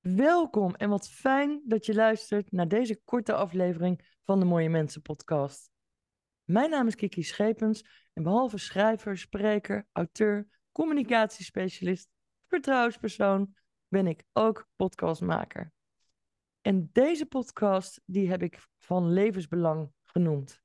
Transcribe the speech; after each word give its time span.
Welkom 0.00 0.74
en 0.74 0.88
wat 0.88 1.10
fijn 1.10 1.62
dat 1.64 1.86
je 1.86 1.94
luistert 1.94 2.52
naar 2.52 2.68
deze 2.68 3.00
korte 3.04 3.34
aflevering 3.34 4.16
van 4.24 4.38
de 4.38 4.44
Mooie 4.44 4.68
Mensen 4.68 5.02
podcast. 5.02 5.70
Mijn 6.44 6.70
naam 6.70 6.86
is 6.86 6.94
Kiki 6.94 7.22
Schepens 7.22 7.84
en 8.12 8.22
behalve 8.22 8.58
schrijver, 8.58 9.18
spreker, 9.18 9.86
auteur, 9.92 10.60
communicatiespecialist, 10.72 12.08
vertrouwenspersoon, 12.46 13.54
ben 13.88 14.06
ik 14.06 14.24
ook 14.32 14.68
podcastmaker. 14.76 15.72
En 16.60 16.88
deze 16.92 17.26
podcast 17.26 18.00
die 18.04 18.30
heb 18.30 18.42
ik 18.42 18.66
van 18.78 19.12
levensbelang 19.12 19.92
genoemd. 20.04 20.60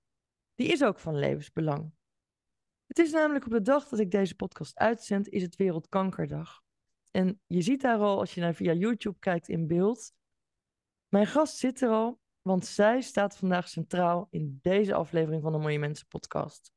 Die 0.54 0.68
is 0.68 0.84
ook 0.84 1.00
van 1.00 1.20
levensbelang. 1.20 1.92
Het 2.86 3.00
is 3.00 3.12
namelijk 3.12 3.46
op 3.46 3.52
de 3.52 3.62
dag 3.62 3.88
dat 3.88 4.00
ik 4.00 4.12
deze 4.12 4.36
podcast 4.36 4.78
uitzend, 4.78 5.28
is 5.28 5.42
het 5.42 5.56
Wereldkankerdag. 5.56 6.64
En 7.16 7.41
je 7.47 7.61
ziet 7.61 7.82
daar 7.82 8.00
al, 8.00 8.20
als 8.20 8.34
je 8.34 8.41
naar 8.41 8.54
via 8.54 8.73
YouTube 8.73 9.20
kijkt 9.20 9.50
in 9.50 9.68
beeld. 9.68 10.14
Mijn 11.07 11.28
gast 11.28 11.57
zit 11.57 11.82
er 11.82 11.89
al, 11.89 12.19
want 12.42 12.65
zij 12.65 13.01
staat 13.01 13.37
vandaag 13.37 13.68
centraal 13.68 14.28
in 14.29 14.60
deze 14.61 14.93
aflevering 14.93 15.42
van 15.42 15.51
de 15.51 15.57
Mooie 15.57 15.79
Mensen 15.79 16.07
podcast. 16.07 16.71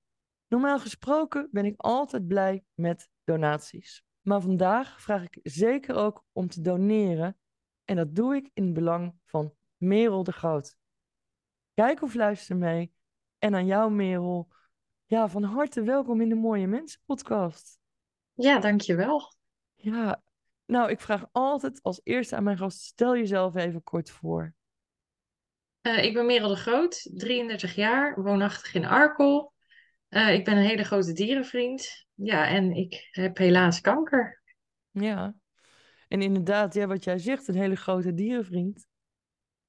Normaal 0.48 0.79
gesproken 0.79 1.48
ben 1.51 1.65
ik 1.65 1.80
altijd 1.80 2.27
blij 2.27 2.65
met 2.74 3.10
donaties. 3.24 4.05
Maar 4.20 4.41
vandaag 4.41 5.01
vraag 5.02 5.23
ik 5.23 5.38
zeker 5.43 5.95
ook 5.95 6.24
om 6.32 6.48
te 6.48 6.60
doneren. 6.60 7.38
En 7.84 7.96
dat 7.96 8.15
doe 8.15 8.37
ik 8.37 8.51
in 8.55 8.65
het 8.65 8.73
belang 8.73 9.15
van 9.24 9.55
Merel 9.77 10.24
de 10.24 10.32
Groot. 10.32 10.77
Kijk 11.74 12.02
of 12.02 12.15
luister 12.15 12.57
mee. 12.57 12.93
En 13.38 13.55
aan 13.55 13.66
jou, 13.66 13.93
Merel. 13.93 14.48
Ja, 15.07 15.29
van 15.29 15.43
harte 15.43 15.82
welkom 15.82 16.20
in 16.20 16.29
de 16.29 16.34
Mooie 16.34 16.66
Mensen 16.66 17.01
podcast. 17.05 17.79
Ja, 18.34 18.59
dankjewel. 18.59 19.37
Ja, 19.74 20.23
nou, 20.69 20.91
ik 20.91 21.01
vraag 21.01 21.25
altijd 21.33 21.83
als 21.83 22.01
eerste 22.05 22.37
aan 22.37 22.43
mijn 22.43 22.59
gast, 22.59 22.81
stel 22.81 23.17
jezelf 23.17 23.55
even 23.55 23.83
kort 23.83 24.11
voor. 24.11 24.55
Uh, 25.83 26.05
ik 26.05 26.15
ben 26.15 26.27
Merel 26.27 26.49
de 26.49 26.57
Groot, 26.57 27.10
33 27.15 27.75
jaar, 27.75 28.23
woonachtig 28.23 28.75
in 28.75 28.85
Arkel. 28.85 29.52
Uh, 30.09 30.35
ik 30.35 30.45
ben 30.45 30.57
een 30.57 30.65
hele 30.65 30.85
grote 30.85 31.13
dierenvriend. 31.13 32.07
Ja, 32.15 32.47
en 32.49 32.73
ik 32.73 33.09
heb 33.10 33.37
helaas 33.37 33.80
kanker. 33.80 34.43
Ja, 34.91 35.35
en 36.09 36.23
inderdaad, 36.23 36.75
ja, 36.75 36.87
wat 36.87 37.05
jij 37.05 37.19
zegt, 37.19 37.49
een 37.49 37.55
hele 37.55 37.77
grote 37.77 38.15
dierenvriend. 38.15 38.87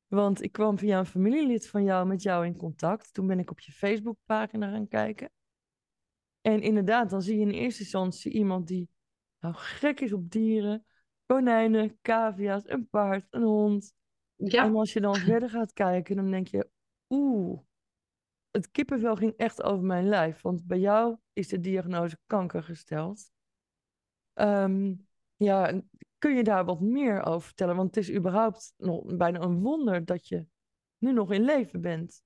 Want 0.08 0.42
ik 0.42 0.52
kwam 0.52 0.78
via 0.78 1.00
een 1.00 1.06
familielid 1.06 1.68
van 1.68 1.84
jou 1.84 2.08
met 2.08 2.22
jou 2.22 2.46
in 2.46 2.58
contact. 2.58 3.14
Toen 3.14 3.28
ben 3.28 3.40
ik 3.40 3.52
op 3.52 3.60
je 3.60 3.72
Facebookpagina 3.72 4.72
gaan 4.72 4.88
kijken. 4.88 5.32
En 6.42 6.62
inderdaad, 6.62 7.10
dan 7.10 7.22
zie 7.22 7.36
je 7.36 7.46
in 7.46 7.50
eerste 7.52 7.82
instantie 7.82 8.32
iemand 8.32 8.68
die 8.68 8.90
nou 9.40 9.54
gek 9.56 10.00
is 10.00 10.14
op 10.14 10.32
dieren. 10.32 10.86
Konijnen, 11.26 11.98
cavia's, 12.02 12.70
een 12.70 12.88
paard, 12.90 13.26
een 13.30 13.44
hond. 13.44 13.94
Ja, 14.36 14.64
En 14.64 14.76
als 14.76 14.94
je 14.94 15.02
dan 15.02 15.16
verder 15.16 15.50
gaat 15.50 15.74
kijken, 15.74 16.16
dan 16.16 16.32
denk 16.32 16.48
je, 16.48 16.70
oeh, 17.10 17.60
het 18.52 18.72
kippenvel 18.72 19.16
ging 19.16 19.34
echt 19.38 19.64
over 19.64 19.86
mijn 19.86 20.08
lijf. 20.08 20.42
Want 20.42 20.66
bij 20.66 20.80
jou 20.80 21.18
is 21.34 21.48
de 21.48 21.60
diagnose 21.60 22.18
kanker 22.26 22.64
gesteld. 22.64 23.32
Ehm, 24.34 24.94
ja, 25.36 25.82
kun 26.18 26.36
je 26.36 26.44
daar 26.44 26.66
wat 26.66 26.80
meer 26.80 27.24
over 27.24 27.42
vertellen? 27.42 27.76
Want 27.76 27.96
het 27.96 28.04
is 28.04 28.16
überhaupt 28.16 28.74
nog 28.78 29.16
bijna 29.16 29.40
een 29.40 29.60
wonder 29.60 30.06
dat 30.06 30.28
je 30.28 30.46
nu 30.98 31.14
nog 31.14 31.32
in 31.32 31.44
leven 31.44 31.82
bent. 31.82 32.22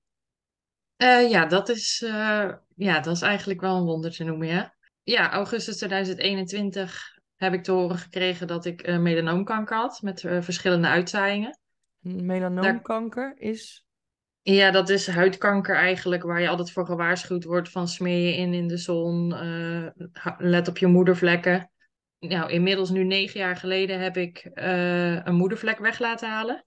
Eh, 0.96 1.30
ja, 1.30 1.46
dat 1.46 1.68
is, 1.68 2.02
eh, 2.02 2.52
ja, 2.76 3.00
dat 3.00 3.14
is 3.16 3.22
eigenlijk 3.22 3.60
wel 3.60 3.76
een 3.76 3.84
wonder 3.84 4.10
te 4.12 4.24
noemen, 4.24 4.46
ja. 4.46 4.74
Ja, 5.04 5.32
augustus 5.32 5.76
2021 5.76 7.18
heb 7.36 7.52
ik 7.52 7.62
te 7.62 7.72
horen 7.72 7.98
gekregen 7.98 8.46
dat 8.46 8.64
ik 8.64 8.82
eh, 8.82 8.98
melanoomkanker 8.98 9.76
had 9.76 10.02
met 10.02 10.24
eh, 10.24 10.42
verschillende 10.42 10.88
uitzaaiingen. 10.88 11.58
Melanoomkanker 11.98 13.34
is. 13.36 13.86
Ja, 14.42 14.70
dat 14.70 14.88
is 14.88 15.06
huidkanker 15.06 15.76
eigenlijk, 15.76 16.22
waar 16.22 16.40
je 16.40 16.48
altijd 16.48 16.72
voor 16.72 16.86
gewaarschuwd 16.86 17.44
wordt 17.44 17.70
van 17.70 17.88
smeer 17.88 18.26
je 18.26 18.36
in 18.36 18.54
in 18.54 18.68
de 18.68 18.76
zon, 18.76 19.34
eh, 19.34 20.06
let 20.38 20.68
op 20.68 20.78
je 20.78 20.86
moedervlekken. 20.86 21.70
Nou, 22.18 22.50
inmiddels 22.50 22.90
nu 22.90 23.04
negen 23.04 23.40
jaar 23.40 23.56
geleden 23.56 24.00
heb 24.00 24.16
ik 24.16 24.50
een 25.24 25.34
moedervlek 25.34 25.78
weg 25.78 25.98
laten 25.98 26.28
halen, 26.28 26.66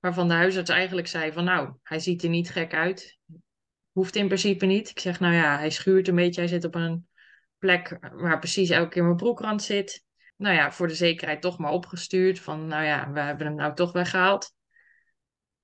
waarvan 0.00 0.28
de 0.28 0.34
huisarts 0.34 0.70
eigenlijk 0.70 1.06
zei 1.06 1.32
van 1.32 1.44
nou, 1.44 1.74
hij 1.82 1.98
ziet 1.98 2.22
er 2.22 2.28
niet 2.28 2.50
gek 2.50 2.74
uit, 2.74 3.18
hoeft 3.92 4.16
in 4.16 4.26
principe 4.26 4.66
niet. 4.66 4.90
Ik 4.90 4.98
zeg 4.98 5.20
nou 5.20 5.34
ja, 5.34 5.58
hij 5.58 5.70
schuurt 5.70 6.08
een 6.08 6.14
beetje, 6.14 6.40
hij 6.40 6.50
zit 6.50 6.64
op 6.64 6.74
een 6.74 7.07
plek 7.58 7.98
waar 8.12 8.38
precies 8.38 8.70
elke 8.70 8.88
keer 8.88 9.04
mijn 9.04 9.16
broekrand 9.16 9.62
zit. 9.62 10.04
Nou 10.36 10.54
ja, 10.54 10.72
voor 10.72 10.88
de 10.88 10.94
zekerheid 10.94 11.40
toch 11.40 11.58
maar 11.58 11.72
opgestuurd 11.72 12.40
van 12.40 12.66
nou 12.66 12.84
ja, 12.84 13.12
we 13.12 13.20
hebben 13.20 13.46
hem 13.46 13.56
nou 13.56 13.74
toch 13.74 13.92
weggehaald. 13.92 14.54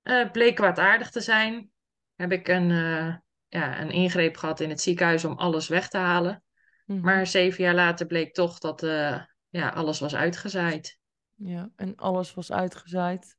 Eh, 0.01 0.31
bleek 0.31 0.55
kwaadaardig 0.55 1.09
te 1.09 1.21
zijn. 1.21 1.69
Heb 2.15 2.31
ik 2.31 2.47
een, 2.47 2.71
eh, 2.71 3.15
ja, 3.47 3.81
een 3.81 3.91
ingreep 3.91 4.37
gehad 4.37 4.59
in 4.59 4.69
het 4.69 4.81
ziekenhuis 4.81 5.25
om 5.25 5.37
alles 5.37 5.67
weg 5.67 5.89
te 5.89 5.97
halen. 5.97 6.43
Mhm. 6.85 6.99
Maar 6.99 7.27
zeven 7.27 7.63
jaar 7.63 7.73
later 7.73 8.05
bleek 8.05 8.33
toch 8.33 8.59
dat 8.59 8.83
eh, 8.83 9.21
ja, 9.49 9.69
alles 9.69 9.99
was 9.99 10.15
uitgezaaid. 10.15 10.99
Ja, 11.35 11.69
en 11.75 11.95
alles 11.95 12.33
was 12.33 12.51
uitgezaaid. 12.51 13.37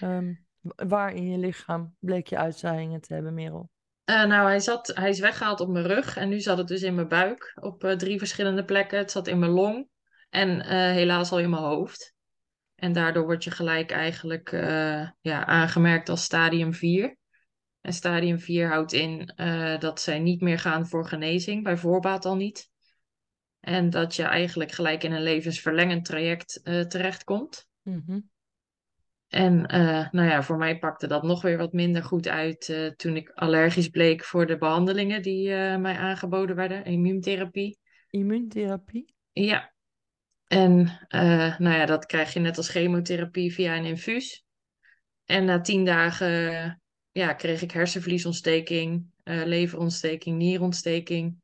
Ehm, 0.00 0.34
waar 0.60 1.14
in 1.14 1.30
je 1.30 1.38
lichaam 1.38 1.96
bleek 1.98 2.26
je 2.26 2.38
uitzaaiingen 2.38 3.00
te 3.00 3.14
hebben, 3.14 3.34
Merel? 3.34 3.70
Eh, 4.10 4.24
nou, 4.24 4.48
hij, 4.48 4.60
zat, 4.60 4.86
hij 4.94 5.08
is 5.08 5.20
weggehaald 5.20 5.60
op 5.60 5.68
mijn 5.68 5.86
rug 5.86 6.16
en 6.16 6.28
nu 6.28 6.40
zat 6.40 6.58
het 6.58 6.68
dus 6.68 6.82
in 6.82 6.94
mijn 6.94 7.08
buik 7.08 7.52
op 7.60 7.84
eh, 7.84 7.96
drie 7.96 8.18
verschillende 8.18 8.64
plekken. 8.64 8.98
Het 8.98 9.10
zat 9.10 9.26
in 9.26 9.38
mijn 9.38 9.50
long 9.50 9.88
en 10.30 10.60
eh, 10.60 10.70
helaas 10.70 11.30
al 11.30 11.38
in 11.38 11.50
mijn 11.50 11.62
hoofd. 11.62 12.14
En 12.74 12.92
daardoor 12.92 13.24
word 13.24 13.44
je 13.44 13.50
gelijk 13.50 13.90
eigenlijk 13.90 14.50
ja, 15.20 15.46
aangemerkt 15.46 16.08
als 16.08 16.24
stadium 16.24 16.74
4. 16.74 17.16
En 17.80 17.92
stadium 17.92 18.38
4 18.38 18.68
houdt 18.68 18.92
in 18.92 19.32
dat 19.78 20.00
zij 20.00 20.18
niet 20.18 20.40
meer 20.40 20.58
gaan 20.58 20.86
voor 20.86 21.06
genezing, 21.06 21.64
bij 21.64 21.76
voorbaat 21.76 22.24
al 22.24 22.36
niet. 22.36 22.70
En 23.60 23.90
dat 23.90 24.16
je 24.16 24.22
eigenlijk 24.22 24.72
gelijk 24.72 25.02
in 25.02 25.12
een 25.12 25.22
levensverlengend 25.22 26.04
traject 26.04 26.60
terechtkomt. 26.88 27.68
Mhm. 27.82 28.18
En 29.30 29.66
eh, 29.66 30.10
nou 30.10 30.28
ja, 30.28 30.42
voor 30.42 30.56
mij 30.56 30.78
pakte 30.78 31.06
dat 31.06 31.22
nog 31.22 31.42
weer 31.42 31.56
wat 31.56 31.72
minder 31.72 32.02
goed 32.02 32.28
uit 32.28 32.68
eh, 32.68 32.86
toen 32.86 33.16
ik 33.16 33.30
allergisch 33.30 33.88
bleek 33.88 34.24
voor 34.24 34.46
de 34.46 34.58
behandelingen 34.58 35.22
die 35.22 35.54
eh, 35.54 35.76
mij 35.76 35.96
aangeboden 35.96 36.56
werden, 36.56 36.84
immuuntherapie. 36.84 37.78
Immuuntherapie? 38.08 39.14
Ja, 39.32 39.72
en 40.46 40.98
nou 41.58 41.76
ja, 41.76 41.86
dat 41.86 42.06
krijg 42.06 42.32
je 42.32 42.40
net 42.40 42.56
als 42.56 42.68
chemotherapie 42.68 43.52
via 43.52 43.76
een 43.76 43.84
infuus. 43.84 44.44
En 45.24 45.44
na 45.44 45.60
tien 45.60 45.84
dagen 45.84 46.82
ja, 47.12 47.32
kreeg 47.34 47.62
ik 47.62 47.70
hersenvliesontsteking, 47.70 49.04
leverontsteking, 49.24 50.36
nierontsteking. 50.38 51.36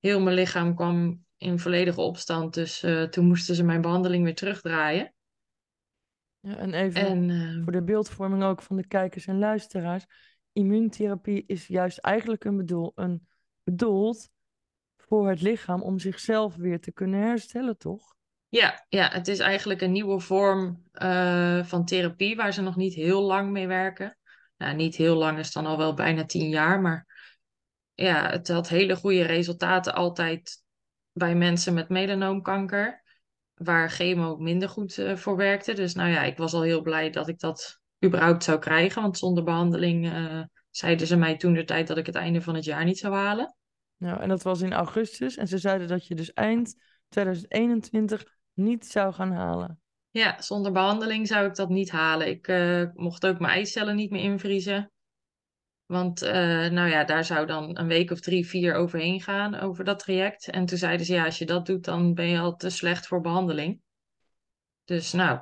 Heel 0.00 0.20
mijn 0.20 0.36
lichaam 0.36 0.74
kwam 0.74 1.24
in 1.36 1.58
volledige 1.58 2.00
opstand, 2.00 2.54
dus 2.54 2.84
toen 3.10 3.26
moesten 3.26 3.54
ze 3.54 3.64
mijn 3.64 3.80
behandeling 3.80 4.24
weer 4.24 4.34
terugdraaien. 4.34 5.14
Ja, 6.40 6.56
en 6.56 6.74
even 6.74 7.00
En 7.00 7.30
eh, 7.30 7.62
voor 7.62 7.72
de 7.72 7.82
beeldvorming 7.82 8.42
ook 8.42 8.62
van 8.62 8.76
de 8.76 8.86
kijkers 8.86 9.26
en 9.26 9.38
luisteraars. 9.38 10.04
Immuuntherapie 10.52 11.44
is 11.46 11.66
juist 11.66 11.98
eigenlijk 11.98 12.44
een 12.44 12.56
bedoel, 12.56 12.92
een, 12.94 13.26
bedoeld 13.62 14.28
voor 14.96 15.28
het 15.28 15.40
lichaam 15.40 15.82
om 15.82 15.98
zichzelf 15.98 16.56
weer 16.56 16.80
te 16.80 16.92
kunnen 16.92 17.20
herstellen, 17.20 17.78
toch? 17.78 18.14
Ja, 18.48 18.86
ja, 18.88 19.08
het 19.08 19.28
is 19.28 19.38
eigenlijk 19.38 19.80
een 19.80 19.92
nieuwe 19.92 20.20
vorm 20.20 20.82
eh, 20.92 21.64
van 21.64 21.84
therapie 21.84 22.36
waar 22.36 22.52
ze 22.52 22.62
nog 22.62 22.76
niet 22.76 22.94
heel 22.94 23.22
lang 23.22 23.50
mee 23.50 23.66
werken. 23.66 24.18
Nou, 24.56 24.76
niet 24.76 24.96
heel 24.96 25.16
lang 25.16 25.38
is 25.38 25.52
dan 25.52 25.66
al 25.66 25.78
wel 25.78 25.94
bijna 25.94 26.24
tien 26.24 26.48
jaar, 26.48 26.80
maar 26.80 27.06
ja, 27.94 28.30
het 28.30 28.48
had 28.48 28.68
hele 28.68 28.96
goede 28.96 29.22
resultaten 29.22 29.94
altijd 29.94 30.62
bij 31.12 31.34
mensen 31.34 31.74
met 31.74 31.88
melanoomkanker, 31.88 33.02
waar 33.62 33.90
chemo 33.90 34.36
minder 34.36 34.68
goed 34.68 34.98
eh, 34.98 35.16
voor 35.16 35.36
werkte. 35.36 35.72
Dus 35.72 35.94
nou 35.94 36.10
ja, 36.10 36.22
ik 36.22 36.36
was 36.36 36.52
al 36.52 36.62
heel 36.62 36.82
blij 36.82 37.10
dat 37.10 37.28
ik 37.28 37.38
dat 37.38 37.80
überhaupt 38.04 38.44
zou 38.44 38.58
krijgen, 38.58 39.02
want 39.02 39.18
zonder 39.18 39.44
behandeling 39.44 40.12
eh, 40.12 40.42
zeiden 40.70 41.06
ze 41.06 41.16
mij 41.16 41.36
toen 41.36 41.52
de 41.52 41.64
tijd 41.64 41.86
dat 41.86 41.96
ik 41.96 42.06
het 42.06 42.14
einde 42.14 42.42
van 42.42 42.54
het 42.54 42.64
jaar 42.64 42.84
niet 42.84 42.98
zou 42.98 43.14
halen. 43.14 43.54
Nou, 43.96 44.20
en 44.20 44.28
dat 44.28 44.42
was 44.42 44.60
in 44.60 44.72
augustus. 44.72 45.36
En 45.36 45.48
ze 45.48 45.58
zeiden 45.58 45.88
dat 45.88 46.06
je 46.06 46.14
dus 46.14 46.32
eind 46.32 46.74
2021 47.08 48.24
niet 48.52 48.86
zou 48.86 49.12
gaan 49.12 49.32
halen. 49.32 49.80
Ja, 50.10 50.42
zonder 50.42 50.72
behandeling 50.72 51.26
zou 51.26 51.46
ik 51.46 51.54
dat 51.54 51.68
niet 51.68 51.90
halen. 51.90 52.28
Ik 52.28 52.48
eh, 52.48 52.84
mocht 52.94 53.26
ook 53.26 53.38
mijn 53.38 53.52
eicellen 53.52 53.96
niet 53.96 54.10
meer 54.10 54.22
invriezen. 54.22 54.90
Want 55.90 56.22
eh, 56.22 56.32
nou 56.70 56.88
ja, 56.88 57.04
daar 57.04 57.24
zou 57.24 57.46
dan 57.46 57.78
een 57.78 57.86
week 57.86 58.10
of 58.10 58.20
drie, 58.20 58.46
vier 58.46 58.74
overheen 58.74 59.20
gaan, 59.20 59.54
over 59.54 59.84
dat 59.84 59.98
traject. 59.98 60.48
En 60.48 60.66
toen 60.66 60.78
zeiden 60.78 61.06
ze, 61.06 61.14
ja, 61.14 61.24
als 61.24 61.38
je 61.38 61.46
dat 61.46 61.66
doet, 61.66 61.84
dan 61.84 62.14
ben 62.14 62.26
je 62.26 62.38
al 62.38 62.56
te 62.56 62.70
slecht 62.70 63.06
voor 63.06 63.20
behandeling. 63.20 63.80
Dus 64.84 65.12
nou, 65.12 65.40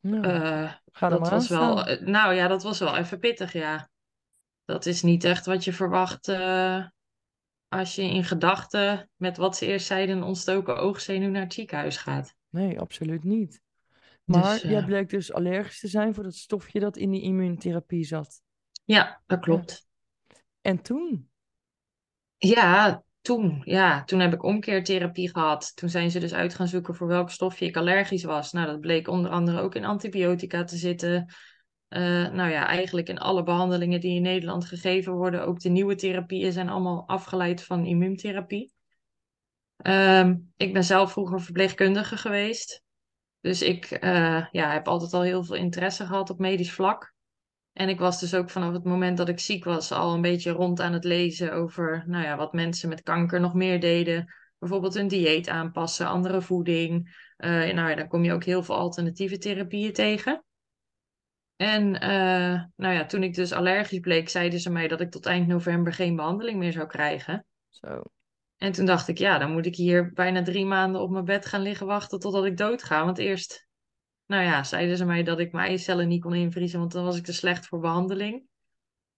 Nou, 0.00 0.24
eh, 0.24 0.72
ga 0.92 1.06
er 1.06 1.10
dat 1.10 1.20
aan 1.22 1.30
was 1.30 1.48
wel, 1.48 1.86
eh, 1.86 2.06
nou 2.06 2.34
ja, 2.34 2.48
dat 2.48 2.62
was 2.62 2.78
wel 2.78 2.96
even 2.96 3.18
pittig, 3.18 3.52
ja. 3.52 3.90
Dat 4.64 4.86
is 4.86 5.02
niet 5.02 5.24
echt 5.24 5.46
wat 5.46 5.64
je 5.64 5.72
verwacht 5.72 6.28
als 7.68 7.94
je 7.94 8.02
in 8.02 8.24
gedachten 8.24 9.10
met 9.16 9.36
wat 9.36 9.56
ze 9.56 9.66
eerst 9.66 9.86
zeiden, 9.86 10.16
een 10.16 10.22
ontstoken 10.22 10.76
oogzenuw 10.76 11.30
naar 11.30 11.42
het 11.42 11.52
ziekenhuis 11.52 11.96
gaat. 11.96 12.34
Nee, 12.50 12.80
absoluut 12.80 13.24
niet. 13.24 13.62
Maar 14.24 14.52
Dus, 14.52 14.62
jij 14.62 14.84
bleek 14.84 15.08
dus 15.08 15.32
allergisch 15.32 15.80
te 15.80 15.88
zijn 15.88 16.14
voor 16.14 16.24
dat 16.24 16.34
stofje 16.34 16.80
dat 16.80 16.96
in 16.96 17.10
die 17.10 17.22
immuuntherapie 17.22 18.04
zat. 18.04 18.41
Ja, 18.84 19.22
dat 19.26 19.40
klopt. 19.40 19.86
En 20.60 20.82
toen? 20.82 21.30
Ja, 22.36 23.02
toen, 23.20 23.62
ja, 23.64 24.04
toen 24.04 24.20
heb 24.20 24.32
ik 24.32 24.42
omkeertherapie 24.42 25.30
gehad. 25.30 25.76
Toen 25.76 25.88
zijn 25.88 26.10
ze 26.10 26.18
dus 26.18 26.34
uit 26.34 26.54
gaan 26.54 26.68
zoeken 26.68 26.94
voor 26.94 27.06
welk 27.06 27.30
stofje 27.30 27.66
ik 27.66 27.76
allergisch 27.76 28.24
was. 28.24 28.52
Nou, 28.52 28.66
dat 28.66 28.80
bleek 28.80 29.08
onder 29.08 29.30
andere 29.30 29.60
ook 29.60 29.74
in 29.74 29.84
antibiotica 29.84 30.64
te 30.64 30.76
zitten. 30.76 31.34
Eh, 31.88 32.00
nou 32.28 32.50
ja, 32.50 32.66
eigenlijk 32.66 33.08
in 33.08 33.18
alle 33.18 33.42
behandelingen 33.42 34.00
die 34.00 34.14
in 34.14 34.22
Nederland 34.22 34.64
gegeven 34.64 35.12
worden, 35.12 35.46
ook 35.46 35.60
de 35.60 35.68
nieuwe 35.68 35.94
therapieën 35.94 36.52
zijn 36.52 36.68
allemaal 36.68 37.04
afgeleid 37.06 37.62
van 37.62 37.86
immuuntherapie. 37.86 38.72
Ehm, 39.76 40.36
ik 40.56 40.72
ben 40.72 40.84
zelf 40.84 41.12
vroeger 41.12 41.40
verpleegkundige 41.40 42.16
geweest. 42.16 42.82
Dus 43.40 43.62
ik 43.62 43.90
eh, 43.90 44.46
ja, 44.50 44.72
heb 44.72 44.88
altijd 44.88 45.12
al 45.12 45.22
heel 45.22 45.44
veel 45.44 45.56
interesse 45.56 46.06
gehad 46.06 46.30
op 46.30 46.38
medisch 46.38 46.72
vlak. 46.72 47.14
En 47.72 47.88
ik 47.88 47.98
was 47.98 48.20
dus 48.20 48.34
ook 48.34 48.50
vanaf 48.50 48.72
het 48.72 48.84
moment 48.84 49.16
dat 49.16 49.28
ik 49.28 49.40
ziek 49.40 49.64
was 49.64 49.92
al 49.92 50.14
een 50.14 50.20
beetje 50.20 50.50
rond 50.50 50.80
aan 50.80 50.92
het 50.92 51.04
lezen 51.04 51.52
over 51.52 52.04
nou 52.06 52.24
ja, 52.24 52.36
wat 52.36 52.52
mensen 52.52 52.88
met 52.88 53.02
kanker 53.02 53.40
nog 53.40 53.54
meer 53.54 53.80
deden. 53.80 54.34
Bijvoorbeeld 54.58 54.94
een 54.94 55.08
dieet 55.08 55.48
aanpassen, 55.48 56.06
andere 56.06 56.42
voeding. 56.42 57.20
Eh, 57.36 57.50
nou 57.50 57.88
ja, 57.88 57.94
dan 57.94 58.08
kom 58.08 58.24
je 58.24 58.32
ook 58.32 58.44
heel 58.44 58.62
veel 58.62 58.76
alternatieve 58.76 59.38
therapieën 59.38 59.92
tegen. 59.92 60.44
En 61.56 62.00
eh, 62.00 62.64
nou 62.76 62.94
ja, 62.94 63.06
toen 63.06 63.22
ik 63.22 63.34
dus 63.34 63.52
allergisch 63.52 64.00
bleek, 64.00 64.28
zeiden 64.28 64.60
ze 64.60 64.70
mij 64.70 64.88
dat 64.88 65.00
ik 65.00 65.10
tot 65.10 65.26
eind 65.26 65.46
november 65.46 65.92
geen 65.92 66.16
behandeling 66.16 66.58
meer 66.58 66.72
zou 66.72 66.86
krijgen. 66.86 67.46
Zo. 67.68 68.02
En 68.56 68.72
toen 68.72 68.86
dacht 68.86 69.08
ik, 69.08 69.18
ja, 69.18 69.38
dan 69.38 69.52
moet 69.52 69.66
ik 69.66 69.76
hier 69.76 70.12
bijna 70.12 70.42
drie 70.42 70.66
maanden 70.66 71.00
op 71.00 71.10
mijn 71.10 71.24
bed 71.24 71.46
gaan 71.46 71.62
liggen 71.62 71.86
wachten 71.86 72.18
totdat 72.18 72.44
ik 72.44 72.56
doodga. 72.56 73.04
Want 73.04 73.18
eerst, 73.18 73.66
nou 74.32 74.44
ja, 74.44 74.64
zeiden 74.64 74.96
ze 74.96 75.04
mij 75.04 75.22
dat 75.22 75.38
ik 75.38 75.52
mijn 75.52 75.68
eicellen 75.68 76.08
niet 76.08 76.22
kon 76.22 76.34
invriezen, 76.34 76.78
want 76.78 76.92
dan 76.92 77.04
was 77.04 77.16
ik 77.16 77.24
te 77.24 77.32
slecht 77.32 77.66
voor 77.66 77.80
behandeling. 77.80 78.46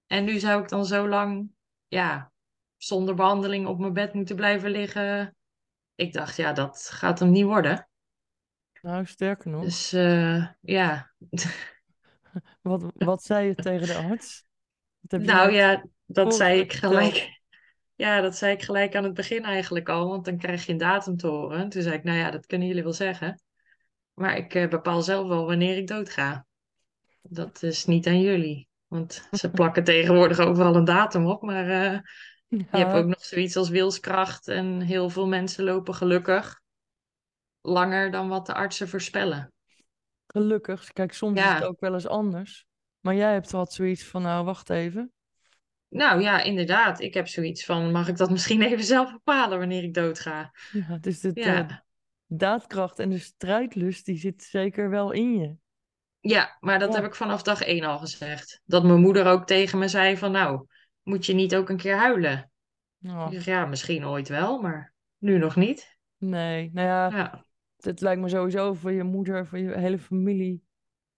En 0.06 0.25
nu 0.25 0.38
zou 0.38 0.62
ik 0.62 0.69
dan 0.69 0.87
zo 0.87 1.08
lang, 1.08 1.50
ja, 1.88 2.32
zonder 2.76 3.14
behandeling 3.14 3.66
op 3.66 3.78
mijn 3.78 3.93
bed 3.93 4.12
moeten 4.12 4.37
blijven 4.37 4.70
liggen. 4.70 5.37
Ik 5.94 6.12
dacht, 6.12 6.37
ja, 6.37 6.52
dat 6.52 6.88
gaat 6.93 7.19
hem 7.19 7.31
niet 7.31 7.44
worden. 7.44 7.88
Nou, 8.81 9.06
sterker 9.06 9.50
nog. 9.50 9.64
Dus 9.64 9.93
eh, 9.93 10.46
ja, 10.61 11.12
Wat, 12.62 12.84
wat 12.94 13.22
zei 13.22 13.46
je 13.46 13.55
tegen 13.55 13.87
de 13.87 13.94
arts? 13.94 14.44
Nou 15.00 15.52
ja, 15.52 15.84
dat 16.06 16.34
zei 16.34 16.60
ik 16.60 16.72
gelijk. 16.72 17.43
Ja, 17.94 18.20
dat 18.20 18.37
zei 18.37 18.52
ik 18.52 18.62
gelijk 18.62 18.96
aan 18.96 19.05
het 19.05 19.14
begin 19.14 19.44
eigenlijk 19.44 19.88
al, 19.88 20.08
want 20.08 20.25
dan 20.25 20.38
krijg 20.38 20.67
je 20.67 20.72
een 20.72 20.78
datum 20.78 21.17
te 21.17 21.26
horen. 21.26 21.69
Toen 21.69 21.82
zei 21.82 21.94
ik, 21.94 22.05
nou 22.05 22.19
ja, 22.19 22.31
dat 22.31 22.46
kunnen 22.46 22.69
jullie 22.69 22.82
wel 22.82 22.93
zeggen. 22.93 23.43
Maar 24.14 24.37
ik 24.37 24.55
eh, 24.55 24.69
bepaal 24.69 25.02
zelf 25.02 25.28
wel 25.28 25.46
wanneer 25.46 25.76
ik 25.76 25.87
doodga. 25.87 26.46
Dat 27.22 27.62
is 27.62 27.84
niet 27.84 28.06
aan 28.06 28.20
jullie. 28.20 28.69
Want 28.87 29.28
ze 29.31 29.50
plakken 29.61 29.84
tegenwoordig 29.84 30.38
overal 30.38 30.76
een 30.76 30.84
datum 30.84 31.26
op. 31.26 31.43
Maar 31.43 31.69
eh, 31.69 31.99
je 32.49 32.66
hebt 32.70 32.93
ook 32.93 33.06
nog 33.06 33.25
zoiets 33.25 33.56
als 33.56 33.69
wilskracht. 33.69 34.49
En 34.49 34.81
heel 34.81 35.11
veel 35.11 35.26
mensen 35.26 35.64
lopen 35.64 35.94
gelukkig 35.94 36.62
langer 37.61 38.11
dan 38.11 38.28
wat 38.28 38.46
de 38.46 38.55
artsen 38.55 38.88
voorspellen. 38.88 39.52
gelukkig. 40.26 40.93
Kijk, 40.93 41.12
soms 41.12 41.40
is 41.40 41.46
het 41.46 41.64
ook 41.64 41.81
wel 41.81 41.94
eens 41.94 42.06
anders. 42.06 42.67
Maar 43.00 43.14
jij 43.14 43.32
hebt 43.32 43.50
wat 43.50 43.72
zoiets 43.72 44.05
van, 44.05 44.22
nou, 44.22 44.44
wacht 44.44 44.70
even. 44.70 45.12
nou 45.88 46.20
ja, 46.20 46.43
inderdaad. 46.43 47.00
Ik 47.00 47.14
heb 47.14 47.28
zoiets 47.28 47.64
van, 47.64 47.93
mag 47.93 48.08
ik 48.08 48.17
dat 48.17 48.31
misschien 48.31 48.62
even 48.62 48.84
zelf 48.84 49.12
bepalen 49.12 49.58
wanneer 49.58 49.82
ik 49.82 49.94
doodga? 49.94 50.50
Ja, 50.72 50.99
dus 51.00 51.28
Ja, 51.32 51.84
daadkracht 52.26 52.99
en 52.99 53.11
de 53.11 53.19
strijdlust, 53.19 54.05
die 54.06 54.19
zit 54.19 54.43
zeker 54.43 54.91
wel 54.91 55.12
in 55.12 55.38
je. 55.38 55.55
ja, 56.21 56.56
maar 56.61 56.79
dat 56.79 56.94
heb 56.94 57.05
ik 57.05 57.15
vanaf 57.15 57.43
dag 57.43 57.62
één 57.62 57.85
al 57.85 57.99
gezegd. 57.99 58.61
Dat 58.65 58.85
mijn 58.85 59.00
moeder 59.00 59.26
ook 59.26 59.47
tegen 59.47 59.79
me 59.79 59.88
zei 59.88 60.17
van, 60.17 60.32
nou, 60.32 60.67
moet 61.03 61.26
je 61.26 61.35
niet 61.35 61.56
ook 61.56 61.69
een 61.69 61.76
keer 61.76 61.97
huilen? 61.97 62.50
Oh, 63.06 63.26
ja, 63.31 63.67
misschien 63.67 64.06
ooit 64.06 64.29
wel, 64.29 64.61
maar 64.61 64.93
nu 65.19 65.38
nog 65.38 65.56
niet. 65.56 65.99
nee. 66.17 66.71
Nou 66.73 66.87
ja, 66.88 67.09
Ja. 67.17 67.44
het 67.76 68.00
lijkt 68.00 68.21
me 68.21 68.29
sowieso 68.29 68.75
voor 68.75 68.93
je 68.93 69.03
moeder, 69.03 69.47
voor 69.47 69.59
je 69.59 69.79
hele 69.79 69.99
familie 69.99 70.62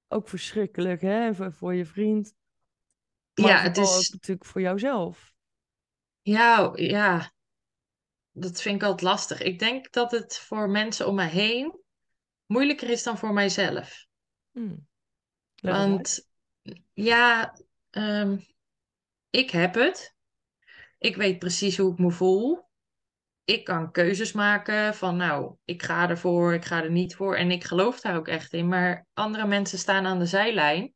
ook 0.09 0.29
verschrikkelijk, 0.29 1.01
hè? 1.01 1.35
Voor, 1.35 1.53
voor 1.53 1.75
je 1.75 1.87
vriend. 1.87 2.35
Maar 3.35 3.49
Ja, 3.49 3.59
het 3.61 3.77
is, 3.77 4.11
natuurlijk 4.11 4.47
voor 4.47 4.61
jouzelf. 4.61 5.35
ja, 6.23 6.73
ja, 6.75 7.31
dat 8.39 8.63
vind 8.63 8.75
ik 8.75 8.83
altijd 8.83 9.03
lastig. 9.03 9.43
Ik 9.43 9.59
denk 9.59 9.93
dat 9.93 10.11
het 10.11 10.39
voor 10.39 10.71
mensen 10.71 11.07
om 11.07 11.15
me 11.15 11.25
heen 11.25 11.81
moeilijker 12.47 12.91
is 12.91 13.03
dan 13.03 13.19
voor 13.19 13.33
mijzelf. 13.33 14.07
Hm, 14.53 14.77
uit. 15.55 15.77
Want 15.77 16.29
ja, 16.93 17.57
ehm, 17.91 18.37
ik 19.31 19.51
heb 19.51 19.75
het. 19.75 20.15
Ik 20.99 21.17
weet 21.17 21.39
precies 21.39 21.77
hoe 21.77 21.93
ik 21.93 21.99
me 21.99 22.11
voel. 22.11 22.65
Ik 23.45 23.65
kan 23.65 23.93
keuzes 23.93 24.33
maken 24.33 24.95
van, 24.95 25.17
nou, 25.17 25.57
ik 25.65 25.83
ga 25.83 26.09
ervoor, 26.09 26.55
ik 26.55 26.65
ga 26.65 26.83
er 26.83 26.91
niet 26.91 27.15
voor. 27.17 27.37
En 27.37 27.51
ik 27.51 27.65
geloof 27.65 28.01
daar 28.01 28.17
ook 28.17 28.29
echt 28.29 28.53
in. 28.53 28.69
Maar 28.69 29.07
andere 29.15 29.47
mensen 29.47 29.79
staan 29.79 30.07
aan 30.07 30.19
de 30.19 30.27
zijlijn. 30.27 30.95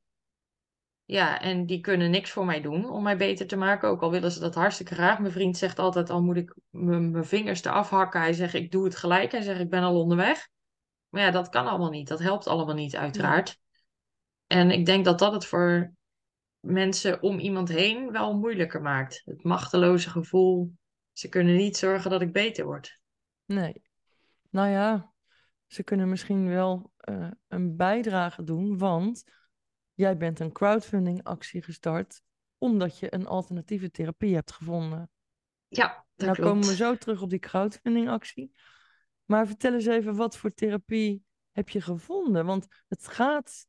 Ja, 1.11 1.41
en 1.41 1.67
die 1.67 1.81
kunnen 1.81 2.11
niks 2.11 2.31
voor 2.31 2.45
mij 2.45 2.61
doen 2.61 2.91
om 2.91 3.03
mij 3.03 3.17
beter 3.17 3.47
te 3.47 3.57
maken. 3.57 3.89
Ook 3.89 4.03
al 4.03 4.11
willen 4.11 4.31
ze 4.31 4.41
dat 4.41 4.55
hartstikke 4.55 4.95
graag. 4.95 5.19
Mijn 5.19 5.33
vriend 5.33 5.57
zegt 5.57 5.79
altijd, 5.79 6.11
al 6.11 6.23
moet 6.23 6.37
ik 6.37 6.57
mijn 6.71 7.25
vingers 7.25 7.65
eraf 7.65 7.91
hakken. 7.91 8.21
Hij 8.21 8.33
zegt, 8.33 8.55
ik 8.55 8.71
doe 8.71 8.85
het 8.85 8.97
gelijk. 8.97 9.33
Hij 9.33 9.43
zegt, 9.43 9.61
ik 9.61 9.71
ben 9.71 9.83
al 9.83 10.01
onderweg. 10.01 10.49
Maar 11.09 11.23
ja, 11.23 11.31
dat 11.31 11.49
kan 11.49 11.67
allemaal 11.67 11.91
niet. 11.91 12.09
Dat 12.09 12.19
helpt 12.19 12.47
allemaal 12.47 12.75
niet, 12.75 12.97
uiteraard. 12.97 13.59
En 14.47 14.71
ik 14.71 14.87
denk 14.87 15.05
dat 15.05 15.19
dat 15.19 15.33
het 15.33 15.47
voor 15.47 15.93
mensen 16.61 17.23
om 17.23 17.39
iemand 17.39 17.69
heen 17.69 18.13
wel 18.13 18.39
moeilijker 18.39 18.83
maakt. 18.83 19.23
Het 19.25 19.45
machteloze 19.45 20.11
gevoel. 20.11 20.73
Ze 21.13 21.29
kunnen 21.29 21.57
niet 21.57 21.77
zorgen 21.77 22.11
dat 22.11 22.23
ik 22.23 22.33
beter 22.33 22.65
word. 22.65 23.01
Nee. 23.45 23.83
Nou 24.51 24.69
ja, 24.69 25.13
ze 25.67 25.83
kunnen 25.83 26.09
misschien 26.09 26.49
wel 26.49 26.93
eh, 26.97 27.31
een 27.49 27.77
bijdrage 27.77 28.43
doen, 28.43 28.79
want 28.79 29.25
jij 30.01 30.17
bent 30.17 30.41
een 30.41 30.53
crowdfunding 30.53 31.25
actie 31.25 31.63
gestart 31.63 32.23
omdat 32.59 32.99
je 32.99 33.15
een 33.15 33.27
alternatieve 33.27 33.91
therapie 33.91 34.35
hebt 34.35 34.53
gevonden. 34.53 35.11
Ja, 35.69 36.07
dat 36.15 36.27
Nou 36.27 36.41
komen 36.49 36.67
we 36.67 36.75
zo 36.75 36.97
terug 36.97 37.23
op 37.23 37.31
die 37.31 37.39
crowdfunding 37.39 38.09
actie. 38.09 38.53
Maar 39.25 39.47
vertel 39.47 39.75
eens 39.75 39.87
even, 39.87 40.17
wat 40.17 40.37
voor 40.37 40.55
therapie 40.55 41.25
heb 41.53 41.69
je 41.69 41.81
gevonden? 41.81 42.47
Want 42.47 42.67
het 42.89 43.09
gaat 43.09 43.67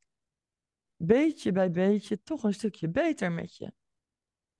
beetje 0.96 1.52
bij 1.52 1.70
beetje 1.70 2.22
toch 2.22 2.42
een 2.42 2.54
stukje 2.54 2.88
beter 2.88 3.32
met 3.32 3.56
je. 3.56 3.72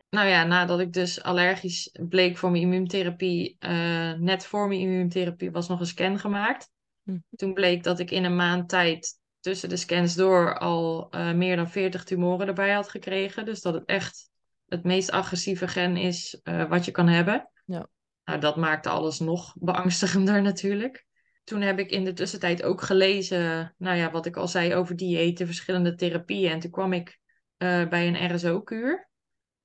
Nou 0.08 0.28
ja, 0.28 0.44
nadat 0.44 0.80
ik 0.80 0.92
dus 0.92 1.22
allergisch 1.22 1.96
bleek 2.08 2.36
voor 2.36 2.50
mijn 2.50 2.62
immuuntherapie, 2.62 3.56
eh, 3.58 4.12
net 4.12 4.46
voor 4.46 4.68
mijn 4.68 4.80
immuuntherapie 4.80 5.50
was 5.50 5.68
nog 5.68 5.80
een 5.80 5.86
scan 5.86 6.18
gemaakt. 6.18 6.70
Hm. 7.02 7.18
Toen 7.36 7.54
bleek 7.54 7.82
dat 7.82 7.98
ik 7.98 8.10
in 8.10 8.24
een 8.24 8.36
maand 8.36 8.68
tijd 8.68 9.20
tussen 9.42 9.68
de 9.68 9.76
scans 9.76 10.14
door 10.14 10.58
al 10.58 11.10
eh, 11.10 11.32
meer 11.32 11.56
dan 11.56 11.70
40 11.70 12.04
tumoren 12.04 12.46
erbij 12.46 12.72
had 12.72 12.88
gekregen. 12.88 13.44
Dus 13.44 13.60
dat 13.60 13.74
het 13.74 13.84
echt 13.84 14.30
het 14.66 14.84
meest 14.84 15.10
agressieve 15.10 15.68
gen 15.68 15.96
is 15.96 16.40
eh, 16.42 16.68
wat 16.68 16.84
je 16.84 16.90
kan 16.90 17.08
hebben. 17.08 17.50
Ja. 17.64 17.88
Nou, 18.24 18.40
dat 18.40 18.56
maakte 18.56 18.88
alles 18.88 19.18
nog 19.18 19.54
beangstigender 19.58 20.42
natuurlijk. 20.52 21.06
Toen 21.44 21.60
heb 21.60 21.78
ik 21.78 21.90
in 21.90 22.04
de 22.04 22.12
tussentijd 22.12 22.62
ook 22.62 22.80
gelezen, 22.80 23.74
nou 23.78 23.96
ja, 23.96 24.10
wat 24.10 24.26
ik 24.26 24.36
al 24.36 24.48
zei 24.48 24.74
over 24.74 24.96
diëten, 24.96 25.46
verschillende 25.46 25.94
therapieën. 25.94 26.50
En 26.50 26.60
toen 26.60 26.70
kwam 26.70 26.92
ik 26.92 27.18
eh, 27.56 27.88
bij 27.88 28.08
een 28.08 28.34
RSO-kuur. 28.34 29.10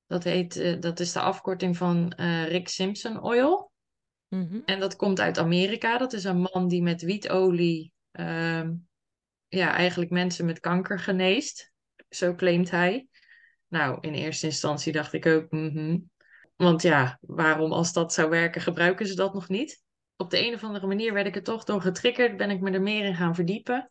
Dat 0.07 0.24
heet, 0.24 0.81
dat 0.81 1.00
is 1.00 1.12
de 1.12 1.19
afkorting 1.19 1.77
van 1.77 2.13
Rick 2.48 2.67
Simpson 2.67 3.22
Oil. 3.22 3.72
Mhm. 4.27 4.60
En 4.65 4.79
dat 4.79 4.96
komt 4.96 5.19
uit 5.19 5.38
Amerika. 5.38 5.98
Dat 5.98 6.13
is 6.13 6.24
een 6.24 6.48
man 6.53 6.67
die 6.67 6.81
met 6.81 7.01
wietolie 7.01 7.93
ehm, 8.12 8.74
ja, 9.48 9.74
eigenlijk 9.74 10.12
mensen 10.12 10.46
met 10.46 10.60
kanker 10.60 11.00
geneest. 11.00 11.72
Zo 12.10 12.36
claimt 12.36 12.72
hij. 12.72 13.08
Nou, 13.68 13.98
in 14.01 14.13
eerste 14.13 14.46
instantie 14.46 14.92
dacht 14.92 15.13
ik 15.13 15.25
ook, 15.25 15.51
mhm. 15.51 15.98
Want 16.58 16.82
ja, 16.82 17.18
waarom 17.22 17.72
als 17.72 17.94
dat 17.94 18.13
zou 18.13 18.30
werken, 18.30 18.62
gebruiken 18.62 19.08
ze 19.08 19.16
dat 19.16 19.34
nog 19.34 19.50
niet? 19.50 19.84
Op 20.16 20.30
de 20.30 20.48
een 20.48 20.54
of 20.54 20.63
andere 20.63 20.88
manier 20.88 21.13
werd 21.13 21.27
ik 21.27 21.36
er 21.36 21.44
toch 21.44 21.63
door 21.63 21.82
getriggerd, 21.82 22.38
ben 22.38 22.50
ik 22.50 22.62
me 22.62 22.72
er 22.72 22.82
meer 22.82 23.06
in 23.06 23.16
gaan 23.16 23.36
verdiepen. 23.36 23.89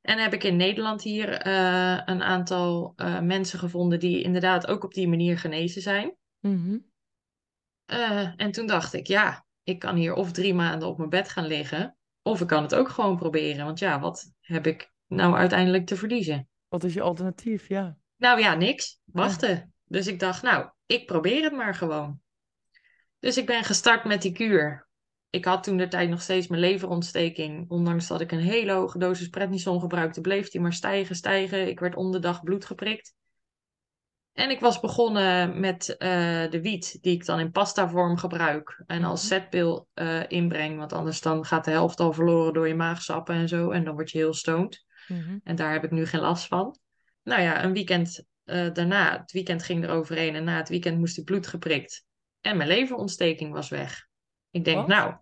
En 0.00 0.18
heb 0.18 0.32
ik 0.32 0.44
in 0.44 0.56
Nederland 0.56 1.02
hier 1.02 1.32
eh, 1.32 2.00
een 2.04 2.22
aantal 2.22 2.92
eh, 2.96 3.20
mensen 3.20 3.58
gevonden 3.58 4.00
die 4.00 4.22
inderdaad 4.22 4.66
ook 4.66 4.84
op 4.84 4.94
die 4.94 5.08
manier 5.08 5.38
genezen 5.38 5.82
zijn. 5.82 6.16
Mhm. 6.40 6.78
Eh, 7.84 8.32
en 8.36 8.50
toen 8.50 8.66
dacht 8.66 8.92
ik, 8.92 9.06
ja, 9.06 9.46
ik 9.62 9.78
kan 9.78 9.96
hier 9.96 10.14
of 10.14 10.32
drie 10.32 10.54
maanden 10.54 10.88
op 10.88 10.98
mijn 10.98 11.10
bed 11.10 11.28
gaan 11.28 11.46
liggen, 11.46 11.96
of 12.22 12.40
ik 12.40 12.46
kan 12.46 12.62
het 12.62 12.74
ook 12.74 12.88
gewoon 12.88 13.16
proberen. 13.16 13.64
Want 13.64 13.78
ja, 13.78 14.00
wat 14.00 14.32
heb 14.40 14.66
ik 14.66 14.92
nou 15.08 15.34
uiteindelijk 15.34 15.86
te 15.86 15.96
verliezen? 15.96 16.48
Wat 16.68 16.84
is 16.84 16.94
je 16.94 17.00
alternatief? 17.00 17.68
Ja. 17.68 17.96
Nou 18.16 18.40
ja, 18.40 18.54
niks. 18.54 19.00
Ja. 19.04 19.12
Wachten. 19.12 19.72
Dus 19.84 20.06
ik 20.06 20.18
dacht, 20.20 20.42
nou, 20.42 20.70
ik 20.86 21.06
probeer 21.06 21.42
het 21.42 21.52
maar 21.52 21.74
gewoon. 21.74 22.20
Dus 23.18 23.36
ik 23.36 23.46
ben 23.46 23.64
gestart 23.64 24.04
met 24.04 24.22
die 24.22 24.32
kuur. 24.32 24.86
ik 25.30 25.44
had 25.44 25.62
toen 25.62 25.76
de 25.76 25.88
tijd 25.88 26.08
nog 26.08 26.22
steeds 26.22 26.46
mijn 26.46 26.60
leverontsteking. 26.60 27.70
Ondanks 27.70 28.06
dat 28.06 28.20
ik 28.20 28.32
een 28.32 28.38
hele 28.38 28.72
hoge 28.72 28.98
dosis 28.98 29.28
prednison 29.28 29.80
gebruikte, 29.80 30.20
bleef 30.20 30.48
die 30.50 30.60
maar 30.60 30.72
stijgen, 30.72 31.16
stijgen. 31.16 31.68
Ik 31.68 31.80
werd 31.80 31.96
om 31.96 32.12
de 32.12 32.18
dag 32.18 32.42
bloed 32.42 32.64
geprikt. 32.64 33.14
En 34.32 34.50
ik 34.50 34.60
was 34.60 34.80
begonnen 34.80 35.60
met 35.60 35.96
eh, 35.96 36.08
de 36.50 36.60
wiet, 36.62 36.98
die 37.02 37.14
ik 37.14 37.24
dan 37.24 37.38
in 37.40 37.50
pasta 37.50 37.88
vorm 37.88 38.16
gebruik. 38.16 38.82
En 38.86 39.04
als 39.04 39.20
Mhm. 39.20 39.28
zetpil 39.28 39.88
eh, 39.94 40.22
inbreng, 40.28 40.78
want 40.78 40.92
anders 40.92 41.20
dan 41.20 41.44
gaat 41.44 41.64
de 41.64 41.70
helft 41.70 42.00
al 42.00 42.12
verloren 42.12 42.52
door 42.52 42.68
je 42.68 42.74
maagsappen 42.74 43.34
en 43.34 43.48
zo. 43.48 43.70
En 43.70 43.84
dan 43.84 43.94
word 43.94 44.10
je 44.10 44.18
heel 44.18 44.34
stoned. 44.34 44.84
Mhm. 45.08 45.38
En 45.44 45.56
daar 45.56 45.72
heb 45.72 45.84
ik 45.84 45.90
nu 45.90 46.06
geen 46.06 46.20
last 46.20 46.46
van. 46.46 46.78
Nou 47.22 47.42
ja, 47.42 47.64
een 47.64 47.72
weekend 47.72 48.24
eh, 48.44 48.72
daarna, 48.72 49.18
het 49.20 49.32
weekend 49.32 49.62
ging 49.62 49.84
er 49.84 49.90
overheen. 49.90 50.34
En 50.34 50.44
na 50.44 50.56
het 50.56 50.68
weekend 50.68 50.98
moest 50.98 51.18
ik 51.18 51.24
bloed 51.24 51.46
geprikt. 51.46 52.04
En 52.40 52.56
mijn 52.56 52.68
leverontsteking 52.68 53.52
was 53.52 53.68
weg. 53.68 54.06
Ik 54.50 54.64
denk, 54.64 54.76
Wat? 54.76 54.86
nou, 54.86 55.16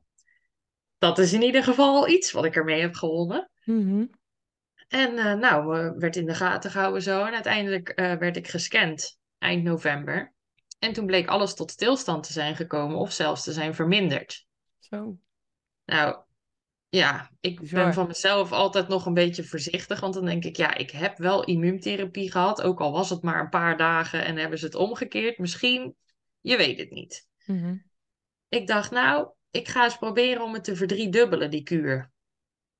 dat 0.98 1.18
is 1.18 1.32
in 1.32 1.42
ieder 1.42 1.62
geval 1.62 2.08
iets 2.08 2.32
wat 2.32 2.44
ik 2.44 2.56
ermee 2.56 2.80
heb 2.80 2.94
gewonnen. 2.94 3.50
Mhm. 3.64 4.06
En 4.88 5.18
eh, 5.18 5.34
nou, 5.34 5.92
werd 5.98 6.16
in 6.16 6.26
de 6.26 6.34
gaten 6.34 6.70
gehouden 6.70 7.02
zo. 7.02 7.24
En 7.24 7.34
uiteindelijk 7.34 7.88
eh, 7.88 8.14
werd 8.14 8.36
ik 8.36 8.48
gescand 8.48 9.18
eind 9.38 9.62
november. 9.62 10.34
En 10.78 10.92
toen 10.92 11.06
bleek 11.06 11.28
alles 11.28 11.54
tot 11.54 11.70
stilstand 11.70 12.22
te 12.22 12.32
zijn 12.32 12.56
gekomen 12.56 12.96
of 12.96 13.12
zelfs 13.12 13.44
te 13.44 13.52
zijn 13.52 13.74
verminderd. 13.74 14.46
Zo. 14.78 15.18
Nou, 15.84 16.24
ja, 16.96 17.30
ik 17.40 17.60
Bizar. 17.60 17.84
ben 17.84 17.94
van 17.94 18.06
mezelf 18.06 18.52
altijd 18.52 18.88
nog 18.88 19.06
een 19.06 19.14
beetje 19.14 19.44
voorzichtig. 19.44 20.00
Want 20.00 20.14
dan 20.14 20.24
denk 20.24 20.44
ik, 20.44 20.56
ja, 20.56 20.74
ik 20.74 20.90
heb 20.90 21.18
wel 21.18 21.44
immuuntherapie 21.44 22.30
gehad. 22.30 22.62
Ook 22.62 22.80
al 22.80 22.92
was 22.92 23.10
het 23.10 23.22
maar 23.22 23.40
een 23.40 23.48
paar 23.48 23.76
dagen 23.76 24.24
en 24.24 24.36
hebben 24.36 24.58
ze 24.58 24.64
het 24.64 24.74
omgekeerd. 24.74 25.38
Misschien, 25.38 25.96
je 26.40 26.56
weet 26.56 26.78
het 26.78 26.90
niet. 26.90 27.26
Mhm. 27.44 27.76
Ik 28.48 28.66
dacht, 28.66 28.90
nou, 28.90 29.28
ik 29.50 29.68
ga 29.68 29.84
eens 29.84 29.98
proberen 29.98 30.42
om 30.42 30.54
het 30.54 30.64
te 30.64 30.76
verdriedubbelen, 30.76 31.50
die 31.50 31.62
kuur. 31.62 32.10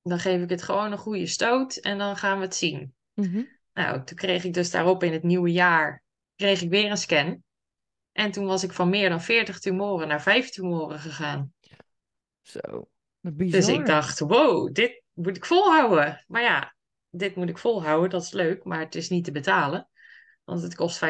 Dan 0.01 0.19
geef 0.19 0.41
ik 0.41 0.49
het 0.49 0.63
gewoon 0.63 0.91
een 0.91 0.97
goede 0.97 1.27
stoot 1.27 1.75
en 1.75 1.97
dan 1.97 2.17
gaan 2.17 2.37
we 2.37 2.43
het 2.43 2.55
zien. 2.55 2.93
Mhm. 3.13 3.43
Nou, 3.73 4.03
toen 4.03 4.17
kreeg 4.17 4.43
ik 4.43 4.53
dus 4.53 4.71
daarop 4.71 5.03
in 5.03 5.13
het 5.13 5.23
nieuwe 5.23 5.51
jaar, 5.51 6.03
kreeg 6.35 6.61
ik 6.61 6.69
weer 6.69 6.89
een 6.89 6.97
scan. 6.97 7.43
En 8.11 8.31
toen 8.31 8.45
was 8.45 8.63
ik 8.63 8.71
van 8.71 8.89
meer 8.89 9.09
dan 9.09 9.21
40 9.21 9.59
tumoren 9.59 10.07
naar 10.07 10.21
5 10.21 10.49
tumoren 10.49 10.99
gegaan. 10.99 11.53
Zo. 12.41 12.87
Bizar. 13.21 13.59
Dus 13.59 13.69
ik 13.69 13.85
dacht, 13.85 14.19
wow, 14.19 14.73
dit 14.73 15.03
moet 15.13 15.37
ik 15.37 15.45
volhouden. 15.45 16.23
Maar 16.27 16.41
ja, 16.41 16.75
dit 17.09 17.35
moet 17.35 17.49
ik 17.49 17.57
volhouden, 17.57 18.09
dat 18.09 18.23
is 18.23 18.31
leuk, 18.31 18.63
maar 18.63 18.79
het 18.79 18.95
is 18.95 19.09
niet 19.09 19.23
te 19.23 19.31
betalen. 19.31 19.89
Want 20.43 20.61
het 20.61 20.75
kost 20.75 21.05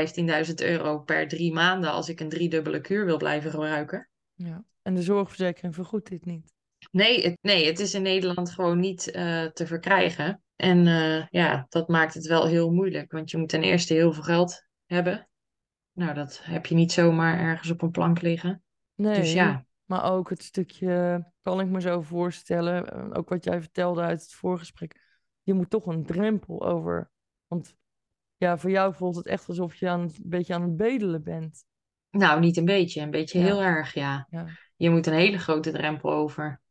15.000 0.48 0.54
euro 0.56 1.00
per 1.00 1.28
drie 1.28 1.54
maanden 1.54 1.92
als 1.92 2.10
ik 2.10 2.20
een 2.20 2.30
driedubbele 2.30 2.82
kuur 2.82 3.06
wil 3.06 3.18
blijven 3.18 3.52
gebruiken. 3.52 4.10
Ja. 4.34 4.64
En 4.82 4.96
de 4.96 5.02
zorgverzekering 5.02 5.76
vergoedt 5.76 6.10
dit 6.10 6.26
niet. 6.26 6.54
Nee, 6.92 7.24
het, 7.24 7.38
nee, 7.42 7.66
het 7.66 7.80
is 7.80 7.94
in 7.94 8.02
Nederland 8.02 8.50
gewoon 8.50 8.80
niet 8.80 9.12
eh, 9.12 9.46
te 9.46 9.68
verkrijgen. 9.68 10.42
En 10.56 10.88
eh, 10.88 11.28
ja, 11.30 11.66
dat 11.70 11.88
maakt 11.88 12.14
het 12.14 12.28
wel 12.28 12.48
heel 12.48 12.72
moeilijk. 12.72 13.12
Want 13.12 13.32
je 13.32 13.38
moet 13.38 13.50
ten 13.50 13.64
eerste 13.64 13.94
heel 13.94 14.14
veel 14.14 14.24
geld 14.24 14.68
hebben. 14.86 15.30
Nou, 15.92 16.14
dat 16.14 16.40
heb 16.44 16.66
je 16.66 16.76
niet 16.76 16.92
zomaar 16.92 17.40
ergens 17.40 17.70
op 17.70 17.82
een 17.82 17.92
plank 17.92 18.22
liggen. 18.22 18.64
Nee, 18.96 19.20
Dus 19.20 19.34
ja, 19.34 19.66
maar 19.88 20.12
ook 20.12 20.30
het 20.30 20.44
stukje, 20.44 21.26
kan 21.42 21.60
ik 21.60 21.68
me 21.68 21.82
zo 21.82 22.02
voorstellen, 22.02 22.92
eh, 22.92 23.10
ook 23.18 23.30
wat 23.30 23.44
jij 23.44 23.62
vertelde 23.62 24.02
uit 24.02 24.22
het 24.22 24.34
voorgesprek, 24.34 25.02
je 25.44 25.54
moet 25.54 25.70
toch 25.70 25.86
een 25.86 26.06
drempel 26.06 26.66
over. 26.66 27.12
Want 27.48 27.76
ja, 28.38 28.58
voor 28.58 28.70
jou 28.70 28.94
voelt 28.94 29.16
het 29.16 29.26
echt 29.26 29.48
alsof 29.48 29.76
je 29.76 29.90
aan 29.90 30.00
een 30.02 30.14
beetje 30.24 30.54
aan 30.54 30.62
het 30.62 30.78
bedelen 30.78 31.24
bent. 31.24 31.66
nou, 32.10 32.40
niet 32.40 32.58
een 32.58 32.66
beetje. 32.66 33.02
Een 33.02 33.12
beetje 33.12 33.40
Ja. 33.40 33.46
heel 33.46 33.62
erg, 33.62 33.94
ja. 33.94 34.28
Ja. 34.30 34.46
Je 34.76 34.90
moet 34.90 35.08
een 35.08 35.14
hele 35.14 35.38
grote 35.38 35.72
drempel 35.72 36.12
over. 36.12 36.62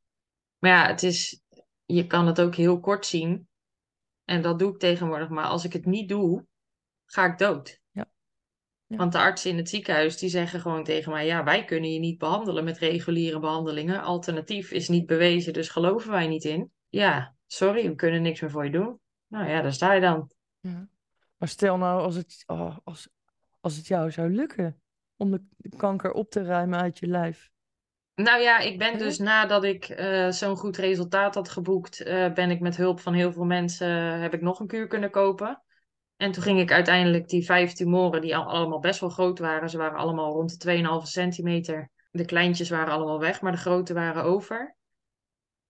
Maar 0.58 0.70
ja, 0.70 0.86
het 0.86 1.02
is, 1.02 1.42
je 1.84 2.06
kan 2.06 2.26
het 2.26 2.40
ook 2.40 2.54
heel 2.54 2.80
kort 2.80 3.06
zien. 3.06 3.48
En 4.24 4.42
dat 4.42 4.58
doe 4.58 4.72
ik 4.72 4.78
tegenwoordig. 4.78 5.28
Maar 5.28 5.44
als 5.44 5.64
ik 5.64 5.72
het 5.72 5.84
niet 5.86 6.08
doe, 6.08 6.46
ga 7.04 7.24
ik 7.24 7.38
dood. 7.38 7.80
Ja. 8.86 8.96
Want 8.96 9.12
de 9.12 9.18
artsen 9.18 9.50
in 9.50 9.56
het 9.56 9.68
ziekenhuis 9.68 10.18
die 10.18 10.28
zeggen 10.28 10.60
gewoon 10.60 10.84
tegen 10.84 11.12
mij: 11.12 11.26
ja, 11.26 11.44
wij 11.44 11.64
kunnen 11.64 11.92
je 11.92 11.98
niet 11.98 12.18
behandelen 12.18 12.64
met 12.64 12.78
reguliere 12.78 13.38
behandelingen. 13.38 14.02
Alternatief 14.02 14.70
is 14.70 14.88
niet 14.88 15.06
bewezen, 15.06 15.52
dus 15.52 15.68
geloven 15.68 16.10
wij 16.10 16.26
niet 16.26 16.44
in. 16.44 16.72
Ja, 16.88 17.34
sorry, 17.46 17.88
we 17.88 17.94
kunnen 17.94 18.22
niks 18.22 18.40
meer 18.40 18.50
voor 18.50 18.64
je 18.64 18.70
doen. 18.70 19.00
Nou 19.26 19.48
ja, 19.48 19.62
daar 19.62 19.72
sta 19.72 19.92
je 19.92 20.00
dan. 20.00 20.30
Ja. 20.60 20.88
Maar 21.36 21.48
stel 21.48 21.76
nou 21.76 22.00
als 22.00 22.14
het, 22.14 22.42
oh, 22.46 22.76
als, 22.84 23.08
als 23.60 23.76
het 23.76 23.86
jou 23.86 24.10
zou 24.10 24.30
lukken 24.30 24.80
om 25.16 25.30
de, 25.30 25.42
kanker 25.76 26.12
op 26.12 26.30
te 26.30 26.42
ruimen 26.42 26.80
uit 26.80 26.98
je 26.98 27.06
lijf. 27.06 27.50
Nou 28.14 28.40
ja, 28.40 28.58
ik 28.58 28.78
ben 28.78 28.98
dus 28.98 29.18
nadat 29.18 29.64
ik 29.64 29.84
eh, 29.84 30.30
zo'n 30.30 30.56
goed 30.56 30.76
resultaat 30.76 31.34
had 31.34 31.48
geboekt, 31.48 32.00
eh, 32.00 32.32
ben 32.32 32.50
ik 32.50 32.60
met 32.60 32.76
hulp 32.76 33.00
van 33.00 33.12
heel 33.14 33.32
veel 33.32 33.44
mensen, 33.44 33.88
eh, 33.88 34.20
heb 34.20 34.34
ik 34.34 34.40
nog 34.40 34.60
een 34.60 34.66
kuur 34.66 34.86
kunnen 34.86 35.10
kopen. 35.10 35.62
En 36.16 36.32
toen 36.32 36.42
ging 36.42 36.60
ik 36.60 36.72
uiteindelijk 36.72 37.28
die 37.28 37.44
vijf 37.44 37.72
tumoren, 37.72 38.20
die 38.20 38.36
al- 38.36 38.48
allemaal 38.50 38.78
best 38.78 39.00
wel 39.00 39.08
groot 39.08 39.38
waren, 39.38 39.70
ze 39.70 39.78
waren 39.78 39.98
allemaal 39.98 40.32
rond 40.32 40.50
de 40.50 40.58
2,5 40.58 41.08
centimeter. 41.08 41.90
De 42.10 42.24
kleintjes 42.24 42.70
waren 42.70 42.92
allemaal 42.92 43.20
weg, 43.20 43.40
maar 43.40 43.52
de 43.52 43.58
grote 43.58 43.94
waren 43.94 44.22
over. 44.22 44.76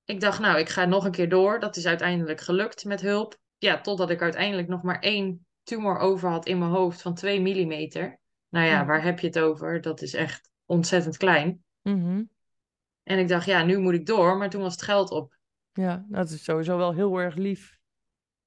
Ik 0.05 0.21
dacht, 0.21 0.41
nou, 0.41 0.59
ik 0.59 0.69
ga 0.69 0.85
nog 0.85 1.05
een 1.05 1.11
keer 1.11 1.29
door. 1.29 1.61
Dat 1.61 1.77
is 1.77 1.87
uiteindelijk 1.87 2.41
gelukt 2.41 2.85
met 2.85 3.01
hulp. 3.01 3.39
Ja, 3.59 3.81
totdat 3.81 4.11
ik 4.11 4.23
uiteindelijk 4.23 4.69
nog 4.69 4.83
maar 4.83 4.99
één 5.01 5.47
tumor 5.63 5.99
over 5.99 6.29
had 6.31 6.47
in 6.47 6.59
mijn 6.59 6.71
hoofd 6.71 7.03
van 7.03 7.15
2 7.15 7.41
millimeter. 7.41 8.19
Nou 8.49 8.67
ja, 8.67 8.85
waar 8.87 9.03
heb 9.03 9.19
je 9.19 9.27
het 9.27 9.39
over? 9.39 9.81
Dat 9.81 10.03
is 10.03 10.15
echt 10.15 10.51
ontzettend 10.65 11.17
klein. 11.17 11.65
Mhm. 11.83 12.25
En 13.03 13.19
ik 13.19 13.29
dacht, 13.29 13.47
ja, 13.47 13.65
nu 13.65 13.79
moet 13.79 13.95
ik 13.95 14.07
door, 14.07 14.37
maar 14.37 14.51
toen 14.51 14.63
was 14.63 14.73
het 14.73 14.83
geld 14.83 15.11
op. 15.11 15.37
Ja, 15.73 16.05
dat 16.09 16.31
is 16.31 16.45
sowieso 16.45 16.77
wel 16.77 16.95
heel 16.95 17.19
erg 17.19 17.35
lief. 17.35 17.79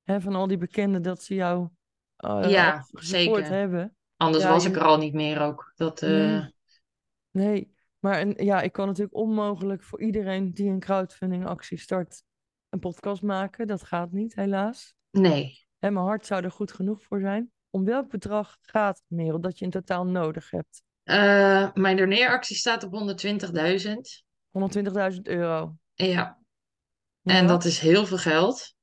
Hè, 0.03 0.21
van 0.21 0.35
al 0.35 0.47
die 0.47 0.57
bekenden 0.57 1.01
dat 1.01 1.23
ze 1.23 1.35
jou 1.35 1.69
eh 2.19 2.49
Ja, 2.49 2.85
zeker. 2.91 3.45
hebben. 3.45 3.95
Anders 4.17 4.43
Ja, 4.43 4.49
was 4.51 4.65
ik 4.65 4.75
er 4.75 4.83
al 4.83 4.97
niet 4.97 5.13
meer 5.13 5.41
ook. 5.41 5.71
Dat, 5.75 6.01
eh, 6.01 6.09
Nee. 6.09 6.53
Nee, 7.31 7.73
maar 7.99 8.43
ja, 8.43 8.61
ik 8.61 8.71
kan 8.71 8.87
natuurlijk 8.87 9.15
onmogelijk 9.15 9.83
voor 9.83 10.01
iedereen 10.01 10.51
die 10.53 10.69
een 10.69 10.79
crowdfunding 10.79 11.45
actie 11.45 11.77
start 11.77 12.23
een 12.69 12.79
podcast 12.79 13.21
maken. 13.21 13.67
Dat 13.67 13.83
gaat 13.83 14.11
niet, 14.11 14.35
helaas. 14.35 14.93
nee. 15.11 15.67
Hè, 15.77 15.91
mijn 15.91 16.05
hart 16.05 16.25
zou 16.25 16.43
er 16.43 16.51
goed 16.51 16.71
genoeg 16.71 17.03
voor 17.03 17.19
zijn. 17.19 17.51
Om 17.69 17.85
welk 17.85 18.09
bedrag 18.09 18.57
gaat 18.61 18.97
het, 18.97 19.05
Merel, 19.07 19.41
dat 19.41 19.57
je 19.59 19.65
in 19.65 19.71
totaal 19.71 20.05
nodig 20.05 20.51
hebt? 20.51 20.83
Eh, 21.03 21.73
mijn 21.73 21.97
doneeractie 21.97 22.55
staat 22.55 22.83
op 22.83 22.91
120.000. 22.91 24.23
120.000 24.49 25.27
euro. 25.27 25.75
Ja, 25.93 26.05
Ja. 27.21 27.33
en 27.33 27.47
dat 27.47 27.65
is 27.65 27.79
heel 27.79 28.05
veel 28.05 28.17
geld. 28.17 28.75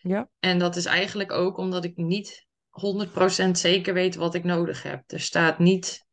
Ja, 0.00 0.28
En 0.38 0.58
dat 0.58 0.76
is 0.76 0.84
eigenlijk 0.84 1.32
ook 1.32 1.56
omdat 1.56 1.84
ik 1.84 1.96
niet 1.96 2.46
100% 2.72 3.50
zeker 3.50 3.94
weet 3.94 4.14
wat 4.14 4.34
ik 4.34 4.44
nodig 4.44 4.82
heb. 4.82 5.02
Er 5.06 5.20
staat 5.20 5.58
niet 5.58 6.06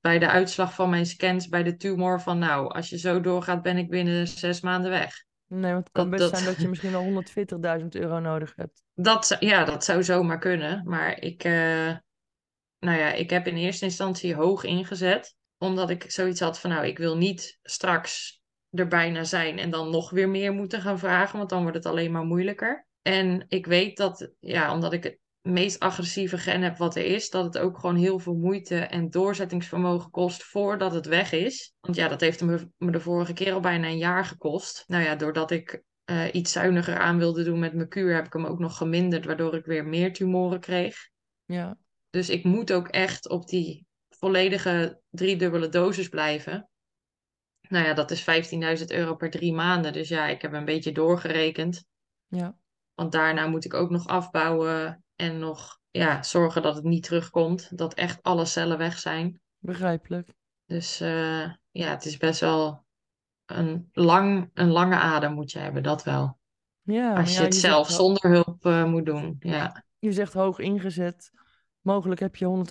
bij 0.00 0.18
de 0.18 0.28
uitslag 0.28 0.74
van 0.74 0.90
mijn 0.90 1.06
scans 1.06 1.48
bij 1.48 1.62
de 1.62 1.76
tumor 1.76 2.20
van 2.20 2.38
nou, 2.38 2.68
als 2.74 2.88
je 2.88 2.98
zo 2.98 3.20
doorgaat 3.20 3.62
ben 3.62 3.76
ik 3.76 3.90
binnen 3.90 4.28
zes 4.28 4.60
maanden 4.60 4.90
weg. 4.90 5.24
nee, 5.46 5.72
want 5.72 5.84
het 5.84 5.92
kan 5.92 6.10
Dat- 6.10 6.18
best 6.18 6.30
dat- 6.30 6.40
zijn 6.40 6.52
dat 6.52 6.62
je 6.62 6.68
misschien 6.68 6.90
wel 6.90 7.02
140.000 7.02 7.94
euro 7.94 8.18
nodig 8.18 8.52
hebt. 8.56 8.82
Dat, 8.94 9.36
ja, 9.40 9.64
dat 9.64 9.84
zou 9.84 10.02
zomaar 10.02 10.38
kunnen. 10.38 10.82
Maar 10.88 11.20
ik, 11.20 11.44
eh, 11.44 11.96
nou 12.78 12.98
ja, 12.98 13.12
ik 13.12 13.30
heb 13.30 13.46
in 13.46 13.56
eerste 13.56 13.84
instantie 13.84 14.34
hoog 14.34 14.64
ingezet. 14.64 15.34
Omdat 15.58 15.90
ik 15.90 16.10
zoiets 16.10 16.40
had 16.40 16.58
van, 16.60 16.70
nou, 16.70 16.86
ik 16.86 16.98
wil 16.98 17.16
niet 17.16 17.58
straks 17.62 18.40
er 18.70 18.88
bijna 18.88 19.24
zijn 19.24 19.58
en 19.58 19.70
dan 19.70 19.90
nog 19.90 20.10
weer 20.10 20.28
meer 20.28 20.52
moeten 20.52 20.80
gaan 20.80 20.98
vragen. 20.98 21.38
Want 21.38 21.50
dan 21.50 21.62
wordt 21.62 21.76
het 21.76 21.86
alleen 21.86 22.12
maar 22.12 22.24
moeilijker. 22.24 22.86
En 23.02 23.44
ik 23.48 23.66
weet 23.66 23.96
dat, 23.96 24.30
ja, 24.40 24.72
omdat 24.72 24.92
ik 24.92 25.02
het 25.04 25.18
meest 25.48 25.80
agressieve 25.80 26.38
gen 26.38 26.62
heb 26.62 26.76
wat 26.76 26.96
er 26.96 27.04
is, 27.04 27.30
dat 27.30 27.44
het 27.44 27.58
ook 27.58 27.78
gewoon 27.78 27.96
heel 27.96 28.18
veel 28.18 28.34
moeite 28.34 28.78
en 28.78 29.10
doorzettingsvermogen 29.10 30.10
kost 30.10 30.44
voordat 30.44 30.92
het 30.92 31.06
weg 31.06 31.32
is. 31.32 31.74
Want 31.80 31.96
ja, 31.96 32.08
dat 32.08 32.20
heeft 32.20 32.42
me, 32.42 32.68
me 32.76 32.90
de 32.90 33.00
vorige 33.00 33.32
keer 33.32 33.52
al 33.52 33.60
bijna 33.60 33.86
een 33.86 33.98
jaar 33.98 34.24
gekost. 34.24 34.84
Nou 34.86 35.04
ja, 35.04 35.16
doordat 35.16 35.50
ik 35.50 35.82
eh, 36.04 36.34
iets 36.34 36.52
zuiniger 36.52 36.98
aan 36.98 37.18
wilde 37.18 37.44
doen 37.44 37.58
met 37.58 37.74
mijn 37.74 37.88
kuur, 37.88 38.14
heb 38.14 38.26
ik 38.26 38.32
hem 38.32 38.44
ook 38.44 38.58
nog 38.58 38.76
geminderd, 38.76 39.24
waardoor 39.24 39.54
ik 39.54 39.64
weer 39.64 39.86
meer 39.86 40.12
tumoren 40.12 40.60
kreeg. 40.60 41.08
Ja, 41.44 41.76
Dus 42.10 42.30
ik 42.30 42.44
moet 42.44 42.72
ook 42.72 42.88
echt 42.88 43.28
op 43.28 43.46
die 43.48 43.86
volledige 44.08 45.00
driedubbele 45.10 45.68
dosis 45.68 46.08
blijven. 46.08 46.68
Nou 47.68 47.86
ja, 47.86 47.94
dat 47.94 48.10
is 48.10 48.24
15.000 48.80 48.84
euro 48.86 49.14
per 49.14 49.30
drie 49.30 49.52
maanden. 49.52 49.92
Dus 49.92 50.08
ja, 50.08 50.26
ik 50.26 50.42
heb 50.42 50.52
een 50.52 50.64
beetje 50.64 50.92
doorgerekend. 50.92 51.84
ja, 52.26 52.56
Want 52.94 53.12
daarna 53.12 53.46
moet 53.46 53.64
ik 53.64 53.74
ook 53.74 53.90
nog 53.90 54.06
afbouwen 54.06 55.03
en 55.16 55.38
nog 55.38 55.80
ja, 55.90 56.22
zorgen 56.22 56.62
dat 56.62 56.74
het 56.74 56.84
niet 56.84 57.02
terugkomt. 57.02 57.78
Dat 57.78 57.94
echt 57.94 58.22
alle 58.22 58.44
cellen 58.44 58.78
weg 58.78 58.98
zijn. 58.98 59.40
begrijpelijk. 59.58 60.34
Dus 60.66 61.00
eh, 61.00 61.52
ja, 61.70 61.90
het 61.90 62.04
is 62.04 62.16
best 62.16 62.40
wel 62.40 62.84
een, 63.46 63.88
lang, 63.92 64.50
een 64.54 64.70
lange 64.70 64.96
adem 64.96 65.32
moet 65.32 65.52
je 65.52 65.58
hebben, 65.58 65.82
dat 65.82 66.02
wel. 66.02 66.38
Ja, 66.82 67.14
Als 67.16 67.32
ja, 67.32 67.38
je 67.38 67.44
het 67.44 67.54
zelf 67.54 67.90
zonder 67.90 68.30
hulp 68.30 68.66
eh, 68.66 68.84
moet 68.84 69.06
doen. 69.06 69.36
Ja. 69.38 69.84
Je 69.98 70.12
zegt 70.12 70.32
hoog 70.32 70.58
ingezet. 70.58 71.30
Mogelijk 71.80 72.20
heb 72.20 72.36
je 72.36 72.64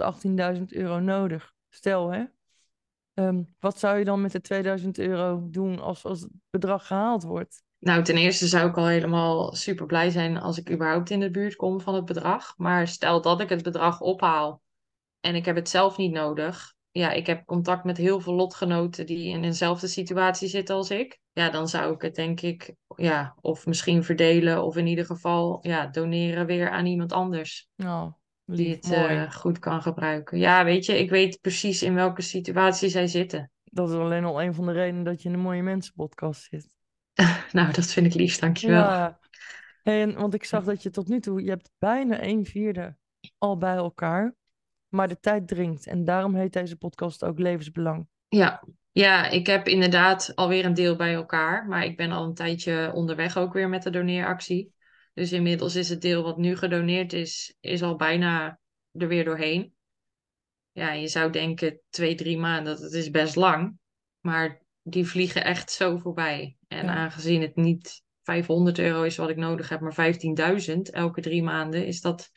118.000 0.58 0.64
euro 0.68 1.00
nodig. 1.00 1.54
Stel 1.70 2.10
hè, 2.10 2.24
Ehm, 3.14 3.44
wat 3.60 3.80
zou 3.80 3.98
je 3.98 4.06
dan 4.06 4.22
met 4.22 4.32
de 4.32 4.42
2000 4.42 4.98
euro 4.98 5.48
doen 5.50 5.80
als, 5.80 6.06
als 6.06 6.22
het 6.22 6.32
bedrag 6.50 6.88
gehaald 6.88 7.24
wordt? 7.24 7.64
Nou, 7.84 8.04
ten 8.04 8.18
eerste 8.18 8.48
zou 8.48 8.70
ik 8.70 8.78
al 8.78 8.88
helemaal 8.88 9.56
super 9.56 9.86
blij 9.86 10.10
zijn 10.10 10.38
als 10.38 10.58
ik 10.58 10.72
überhaupt 10.72 11.10
in 11.10 11.20
de 11.20 11.32
buurt 11.32 11.56
kom 11.56 11.82
van 11.82 11.96
het 11.96 12.06
bedrag. 12.06 12.54
Maar 12.58 12.88
stel 12.88 13.22
dat 13.22 13.42
ik 13.42 13.50
het 13.50 13.64
bedrag 13.64 14.02
ophaal 14.02 14.62
en 15.20 15.36
ik 15.36 15.46
heb 15.46 15.56
het 15.56 15.70
zelf 15.70 15.98
niet 15.98 16.12
nodig. 16.12 16.74
Ja, 16.92 17.12
ik 17.12 17.28
heb 17.28 17.46
contact 17.46 17.84
met 17.84 17.98
heel 17.98 18.20
veel 18.20 18.34
lotgenoten 18.34 19.06
die 19.06 19.30
in 19.30 19.42
dezelfde 19.42 19.88
situatie 19.88 20.48
zitten 20.48 20.76
als 20.76 20.90
ik. 20.90 21.20
Ja, 21.32 21.50
dan 21.50 21.68
zou 21.68 21.94
ik 21.94 22.02
het 22.02 22.16
denk 22.16 22.42
ik, 22.42 22.76
ja, 22.96 23.36
of 23.42 23.66
misschien 23.66 24.04
verdelen 24.04 24.64
of 24.64 24.78
in 24.78 24.88
ieder 24.88 25.06
geval, 25.06 25.60
ja, 25.62 25.88
doneren 25.88 26.46
weer 26.46 26.70
aan 26.70 26.86
iemand 26.86 27.12
anders. 27.12 27.70
Oh, 27.78 28.06
die 28.46 28.70
het 28.70 28.92
eh, 28.92 29.32
goed 29.32 29.60
kan 29.60 29.82
gebruiken. 29.82 30.38
Ja, 30.38 30.64
weet 30.64 30.86
je, 30.86 31.00
ik 31.00 31.10
weet 31.10 31.42
precies 31.42 31.84
in 31.84 31.94
welke 31.94 32.22
situatie 32.22 32.90
zij 32.90 33.08
zitten. 33.08 33.52
Dat 33.64 33.90
is 33.90 33.96
alleen 33.96 34.26
al 34.26 34.42
een 34.42 34.54
van 34.54 34.66
de 34.66 34.72
redenen 34.72 35.04
dat 35.04 35.22
je 35.22 35.28
in 35.30 35.34
een 35.34 35.42
mooie 35.42 35.64
mensenpodcast 35.64 36.48
zit. 36.50 36.74
Nou, 37.54 37.74
dat 37.74 37.86
vind 37.86 38.06
ik 38.06 38.14
lief, 38.14 38.40
dankjewel. 38.40 38.84
Ja, 38.84 39.20
en, 39.84 40.14
want 40.14 40.34
ik 40.34 40.44
zag 40.44 40.64
dat 40.64 40.84
je 40.84 40.90
tot 40.90 41.08
nu 41.08 41.20
toe, 41.20 41.44
je 41.44 41.50
hebt 41.50 41.72
bijna 41.78 42.24
een 42.24 42.46
vierde 42.46 42.96
al 43.38 43.58
bij 43.58 43.76
elkaar, 43.76 44.36
maar 44.88 45.08
de 45.08 45.20
tijd 45.20 45.48
dringt. 45.48 45.88
En 45.88 46.06
daarom 46.06 46.36
heet 46.36 46.54
deze 46.54 46.78
podcast 46.78 47.24
ook 47.24 47.40
Levensbelang. 47.40 48.08
Ja. 48.28 48.64
ja, 48.92 49.30
ik 49.30 49.48
heb 49.48 49.68
inderdaad 49.68 50.32
alweer 50.36 50.66
een 50.66 50.74
deel 50.74 50.96
bij 50.96 51.14
elkaar, 51.14 51.68
maar 51.68 51.86
ik 51.86 51.98
ben 51.98 52.12
al 52.12 52.26
een 52.26 52.34
tijdje 52.34 52.92
onderweg 52.94 53.38
ook 53.38 53.54
weer 53.54 53.70
met 53.70 53.84
de 53.84 53.90
doneeractie. 53.90 54.74
Dus 55.14 55.32
inmiddels 55.32 55.76
is 55.76 55.90
het 55.90 56.02
deel 56.02 56.24
wat 56.24 56.38
nu 56.38 56.56
gedoneerd 56.58 57.14
is, 57.14 57.58
is 57.60 57.82
al 57.82 57.96
bijna 57.96 58.60
er 58.92 59.08
weer 59.08 59.26
doorheen. 59.26 59.74
Ja, 60.72 60.92
je 60.92 61.08
zou 61.08 61.32
denken 61.32 61.80
twee, 61.90 62.16
drie 62.16 62.38
maanden, 62.38 62.82
dat 62.82 62.94
is 62.94 63.10
best 63.10 63.36
lang. 63.36 63.78
Maar 64.20 64.63
die 64.84 65.08
vliegen 65.08 65.44
echt 65.44 65.72
zo 65.72 65.98
voorbij. 65.98 66.58
En 66.68 66.86
Ja. 66.86 66.94
aangezien 66.94 67.42
het 67.42 67.56
niet 67.56 68.04
500 68.24 68.80
euro 68.80 69.04
is 69.04 69.18
wat 69.18 69.30
ik 69.30 69.38
nodig 69.38 69.70
heb, 69.70 69.80
maar 69.80 69.94
15.000 69.94 70.90
elke 70.92 71.22
drie 71.22 71.44
maanden, 71.44 71.86
is 71.86 72.02
dat... 72.02 72.32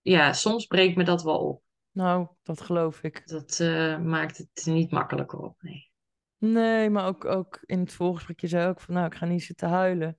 Ja, 0.00 0.32
soms 0.32 0.66
breekt 0.66 0.96
me 0.96 1.04
dat 1.04 1.22
wel 1.22 1.38
op. 1.38 1.62
Nou, 1.90 2.28
dat 2.42 2.60
geloof 2.60 3.02
ik. 3.02 3.28
Dat 3.28 3.60
eh, 3.60 3.98
maakt 3.98 4.36
het 4.38 4.62
niet 4.64 4.90
makkelijker 4.90 5.38
op, 5.38 5.62
nee. 5.62 5.90
Nee, 6.38 6.90
maar 6.90 7.06
ook, 7.06 7.24
ook 7.24 7.62
in 7.66 7.80
het 7.80 7.92
voorgesprek, 7.92 8.40
je 8.40 8.46
zei 8.46 8.68
ook 8.68 8.80
van, 8.80 8.94
nou, 8.94 9.06
ik 9.06 9.14
ga 9.14 9.26
niet 9.26 9.42
zitten 9.42 9.68
huilen. 9.68 10.18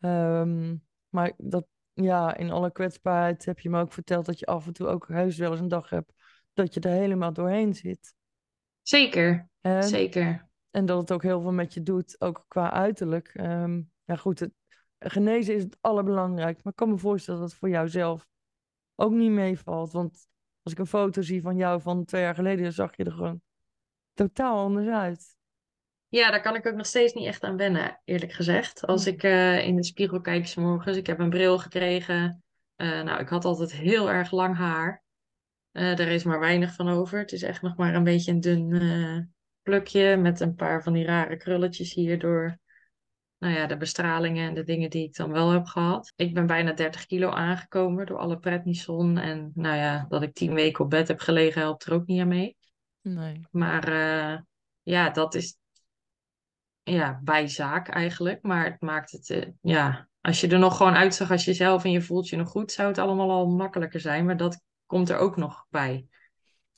Ehm, 0.00 0.76
maar 1.08 1.32
dat, 1.36 1.66
ja, 1.92 2.36
in 2.36 2.50
alle 2.50 2.72
kwetsbaarheid 2.72 3.44
heb 3.44 3.58
je 3.58 3.70
me 3.70 3.80
ook 3.80 3.92
verteld 3.92 4.26
dat 4.26 4.38
je 4.38 4.46
af 4.46 4.66
en 4.66 4.72
toe 4.72 4.86
ook 4.86 5.08
heus 5.08 5.36
wel 5.36 5.50
eens 5.50 5.60
een 5.60 5.68
dag 5.68 5.90
hebt 5.90 6.12
dat 6.52 6.74
je 6.74 6.80
er 6.80 6.90
helemaal 6.90 7.32
doorheen 7.32 7.74
zit. 7.74 8.14
Zeker, 8.82 9.48
En, 9.60 9.82
zeker. 9.82 10.47
En 10.70 10.86
dat 10.86 11.00
het 11.00 11.12
ook 11.12 11.22
heel 11.22 11.40
veel 11.40 11.52
met 11.52 11.74
je 11.74 11.82
doet, 11.82 12.20
ook 12.20 12.44
qua 12.48 12.72
uiterlijk. 12.72 13.28
Ehm, 13.34 13.82
ja, 14.04 14.16
goed, 14.16 14.38
het, 14.40 14.52
genezen 14.98 15.54
is 15.54 15.62
het 15.62 15.76
allerbelangrijkste. 15.80 16.60
Maar 16.64 16.72
ik 16.72 16.78
kan 16.78 16.90
me 16.90 16.98
voorstellen 16.98 17.40
dat 17.40 17.50
het 17.50 17.58
voor 17.58 17.68
jou 17.68 17.88
zelf 17.88 18.26
ook 18.94 19.12
niet 19.12 19.30
meevalt. 19.30 19.92
Want 19.92 20.28
als 20.62 20.72
ik 20.72 20.78
een 20.78 20.86
foto 20.86 21.22
zie 21.22 21.42
van 21.42 21.56
jou 21.56 21.80
van 21.80 22.04
twee 22.04 22.22
jaar 22.22 22.34
geleden, 22.34 22.62
dan 22.62 22.72
zag 22.72 22.96
je 22.96 23.04
er 23.04 23.12
gewoon 23.12 23.40
totaal 24.14 24.58
anders 24.58 24.88
uit. 24.88 25.36
Ja, 26.08 26.30
daar 26.30 26.42
kan 26.42 26.54
ik 26.54 26.66
ook 26.66 26.74
nog 26.74 26.86
steeds 26.86 27.12
niet 27.12 27.26
echt 27.26 27.42
aan 27.42 27.56
wennen, 27.56 28.00
eerlijk 28.04 28.32
gezegd. 28.32 28.86
Als 28.86 29.06
ik 29.06 29.22
eh, 29.22 29.66
in 29.66 29.76
de 29.76 29.84
spiegel 29.84 30.20
kijk 30.20 30.46
's 30.46 30.54
morgens, 30.54 30.96
ik 30.96 31.06
heb 31.06 31.18
een 31.18 31.30
bril 31.30 31.58
gekregen. 31.58 32.44
Eh, 32.76 33.02
nou, 33.02 33.20
ik 33.20 33.28
had 33.28 33.44
altijd 33.44 33.72
heel 33.72 34.10
erg 34.10 34.30
lang 34.30 34.56
haar. 34.56 35.02
Eh 35.72 35.96
daar 35.96 36.08
is 36.08 36.24
maar 36.24 36.40
weinig 36.40 36.74
van 36.74 36.88
over. 36.88 37.18
Het 37.18 37.32
is 37.32 37.42
echt 37.42 37.62
nog 37.62 37.76
maar 37.76 37.94
een 37.94 38.04
beetje 38.04 38.32
een 38.32 38.40
dun 38.40 39.34
plukje 39.68 40.16
met 40.16 40.40
een 40.40 40.54
paar 40.54 40.82
van 40.82 40.92
die 40.92 41.04
rare 41.04 41.36
krulletjes 41.36 41.94
hier 41.94 42.18
door 42.18 42.58
nou 43.38 43.54
ja, 43.54 43.66
de 43.66 43.76
bestralingen 43.76 44.48
en 44.48 44.54
de 44.54 44.62
dingen 44.62 44.90
die 44.90 45.04
ik 45.04 45.16
dan 45.16 45.32
wel 45.32 45.50
heb 45.50 45.66
gehad. 45.66 46.12
Ik 46.16 46.34
ben 46.34 46.46
bijna 46.46 46.72
30 46.72 47.06
kilo 47.06 47.30
aangekomen 47.30 48.06
door 48.06 48.18
alle 48.18 48.38
prednison. 48.38 49.18
En 49.18 49.50
nou 49.54 49.76
ja, 49.76 50.06
dat 50.08 50.22
ik 50.22 50.34
10 50.34 50.54
weken 50.54 50.84
op 50.84 50.90
bed 50.90 51.08
heb 51.08 51.20
gelegen 51.20 51.60
helpt 51.60 51.84
er 51.84 51.92
ook 51.92 52.06
niet 52.06 52.20
aan 52.20 52.28
mee. 52.28 52.56
Nee. 53.00 53.46
Maar 53.50 53.88
eh, 53.88 54.38
ja, 54.82 55.10
dat 55.10 55.34
is 55.34 55.58
ja, 56.82 57.20
bijzaak 57.22 57.88
eigenlijk. 57.88 58.42
Maar 58.42 58.64
het 58.64 58.80
maakt 58.80 59.10
het, 59.10 59.30
eh, 59.30 59.48
ja, 59.60 60.08
als 60.20 60.40
je 60.40 60.48
er 60.48 60.58
nog 60.58 60.76
gewoon 60.76 60.94
uitzag 60.94 61.30
als 61.30 61.44
jezelf 61.44 61.84
en 61.84 61.90
je 61.90 62.02
voelt 62.02 62.28
je 62.28 62.36
nog 62.36 62.48
goed, 62.48 62.72
zou 62.72 62.88
het 62.88 62.98
allemaal 62.98 63.30
al 63.30 63.46
makkelijker 63.46 64.00
zijn. 64.00 64.26
Maar 64.26 64.36
dat 64.36 64.62
komt 64.86 65.08
er 65.08 65.18
ook 65.18 65.36
nog 65.36 65.66
bij. 65.70 66.06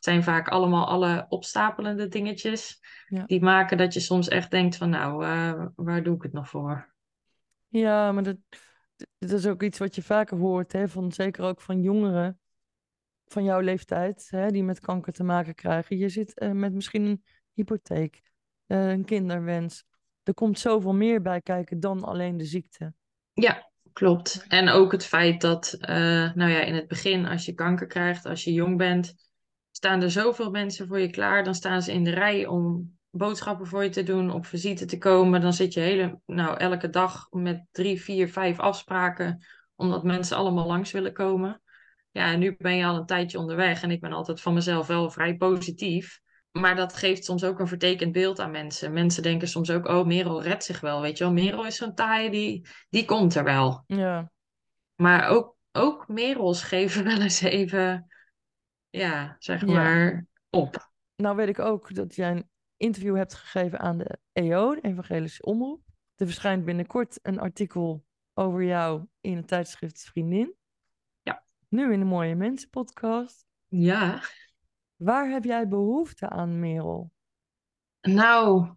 Het 0.00 0.08
zijn 0.08 0.22
vaak 0.22 0.48
allemaal 0.48 0.86
alle 0.86 1.26
opstapelende 1.28 2.08
dingetjes 2.08 2.80
Ja. 3.06 3.24
die 3.26 3.42
maken 3.42 3.78
dat 3.78 3.94
je 3.94 4.00
soms 4.00 4.28
echt 4.28 4.50
denkt 4.50 4.76
van 4.76 4.90
nou, 4.90 5.24
eh, 5.24 5.66
waar 5.74 6.02
doe 6.02 6.14
ik 6.16 6.22
het 6.22 6.32
nog 6.32 6.48
voor? 6.48 6.94
Ja, 7.68 8.12
maar 8.12 8.22
dat, 8.22 8.36
dat 9.18 9.30
is 9.30 9.46
ook 9.46 9.62
iets 9.62 9.78
wat 9.78 9.94
je 9.94 10.02
vaker 10.02 10.36
hoort, 10.38 10.72
hè, 10.72 10.88
van, 10.88 11.12
zeker 11.12 11.44
ook 11.44 11.60
van 11.60 11.80
jongeren 11.80 12.40
van 13.26 13.44
jouw 13.44 13.60
leeftijd, 13.60 14.26
hè, 14.30 14.50
die 14.50 14.64
met 14.64 14.80
kanker 14.80 15.12
te 15.12 15.24
maken 15.24 15.54
krijgen. 15.54 15.98
Je 15.98 16.08
zit 16.08 16.38
eh, 16.38 16.50
met 16.50 16.72
misschien 16.72 17.04
een 17.04 17.24
hypotheek, 17.52 18.20
eh, 18.66 18.88
een 18.90 19.04
kinderwens. 19.04 19.84
Er 20.22 20.34
komt 20.34 20.58
zoveel 20.58 20.94
meer 20.94 21.22
bij 21.22 21.40
kijken 21.40 21.80
dan 21.80 22.04
alleen 22.04 22.36
de 22.36 22.44
ziekte. 22.44 22.94
Ja, 23.32 23.70
klopt. 23.92 24.44
En 24.48 24.68
ook 24.68 24.92
het 24.92 25.04
feit 25.04 25.40
dat, 25.40 25.76
nou 26.34 26.50
ja, 26.50 26.60
in 26.60 26.74
het 26.74 26.88
begin, 26.88 27.26
als 27.26 27.44
je 27.44 27.54
kanker 27.54 27.86
krijgt, 27.86 28.26
als 28.26 28.44
je 28.44 28.52
jong 28.52 28.76
bent, 28.76 29.29
staan 29.80 30.02
er 30.02 30.10
zoveel 30.10 30.50
mensen 30.50 30.86
voor 30.86 31.00
je 31.00 31.10
klaar. 31.10 31.44
Dan 31.44 31.54
staan 31.54 31.82
ze 31.82 31.92
in 31.92 32.04
de 32.04 32.10
rij 32.10 32.46
om 32.46 32.92
boodschappen 33.10 33.66
voor 33.66 33.84
je 33.84 33.90
te 33.90 34.02
doen, 34.02 34.30
op 34.30 34.46
visite 34.46 34.84
te 34.84 34.98
komen. 34.98 35.40
Dan 35.40 35.52
zit 35.52 35.72
je 35.72 35.80
hele, 35.80 36.20
nou, 36.26 36.56
elke 36.56 36.90
dag 36.90 37.26
met 37.30 37.66
drie, 37.70 38.00
vier, 38.00 38.28
vijf 38.28 38.58
afspraken, 38.58 39.46
omdat 39.76 40.04
mensen 40.04 40.36
allemaal 40.36 40.66
langs 40.66 40.90
willen 40.90 41.12
komen. 41.12 41.62
Ja, 42.10 42.32
en 42.32 42.38
nu 42.38 42.54
ben 42.58 42.76
je 42.76 42.84
al 42.84 42.96
een 42.96 43.06
tijdje 43.06 43.38
onderweg 43.38 43.82
en 43.82 43.90
ik 43.90 44.00
ben 44.00 44.12
altijd 44.12 44.40
van 44.40 44.54
mezelf 44.54 44.86
wel 44.86 45.10
vrij 45.10 45.36
positief. 45.36 46.20
Maar 46.50 46.76
dat 46.76 46.96
geeft 46.96 47.24
soms 47.24 47.44
ook 47.44 47.58
een 47.58 47.68
vertekend 47.68 48.12
beeld 48.12 48.40
aan 48.40 48.50
mensen. 48.50 48.92
Mensen 48.92 49.22
denken 49.22 49.48
soms 49.48 49.70
ook, 49.70 49.86
oh, 49.86 50.06
Merel 50.06 50.42
redt 50.42 50.64
zich 50.64 50.80
wel, 50.80 51.00
weet 51.00 51.18
je 51.18 51.24
wel. 51.24 51.32
Merel 51.32 51.66
is 51.66 51.76
zo'n 51.76 51.94
taaie, 51.94 52.30
die, 52.30 52.66
die 52.88 53.04
komt 53.04 53.34
er 53.34 53.44
wel. 53.44 53.84
Ja, 53.86 54.30
Maar 54.94 55.28
ook, 55.28 55.56
ook 55.72 56.08
Merels 56.08 56.62
geven 56.72 57.04
wel 57.04 57.20
eens 57.20 57.40
even, 57.40 58.09
ja, 58.90 59.36
zeg 59.38 59.60
Ja. 59.60 59.72
maar, 59.72 60.26
op. 60.50 60.90
nou 61.16 61.36
weet 61.36 61.48
ik 61.48 61.58
ook 61.58 61.94
dat 61.94 62.14
jij 62.14 62.30
een 62.30 62.48
interview 62.76 63.16
hebt 63.16 63.34
gegeven 63.34 63.78
aan 63.78 63.98
de 63.98 64.18
EO, 64.32 64.74
de 64.74 64.80
Evangelische 64.80 65.42
Omroep. 65.42 65.82
Er 66.16 66.26
verschijnt 66.26 66.64
binnenkort 66.64 67.18
een 67.22 67.40
artikel 67.40 68.04
over 68.34 68.62
jou 68.62 69.06
in 69.20 69.36
het 69.36 69.48
tijdschrift 69.48 70.04
Vriendin. 70.04 70.54
Ja. 71.22 71.44
Nu 71.68 71.92
in 71.92 71.98
de 71.98 72.04
Mooie 72.04 72.34
Mensen 72.34 72.70
podcast. 72.70 73.46
Ja, 73.68 74.22
Waar 74.96 75.30
heb 75.30 75.44
jij 75.44 75.68
behoefte 75.68 76.28
aan, 76.28 76.60
Merel? 76.60 77.12
nou, 78.00 78.70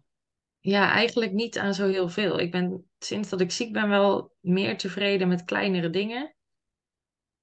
ja, 0.60 0.90
eigenlijk 0.90 1.32
niet 1.32 1.58
aan 1.58 1.74
zo 1.74 1.88
heel 1.88 2.08
veel. 2.08 2.38
Ik 2.40 2.50
ben 2.50 2.90
sinds 2.98 3.28
dat 3.28 3.40
ik 3.40 3.50
ziek 3.50 3.72
ben 3.72 3.88
wel 3.88 4.34
meer 4.40 4.78
tevreden 4.78 5.28
met 5.28 5.44
kleinere 5.44 5.90
dingen. 5.90 6.34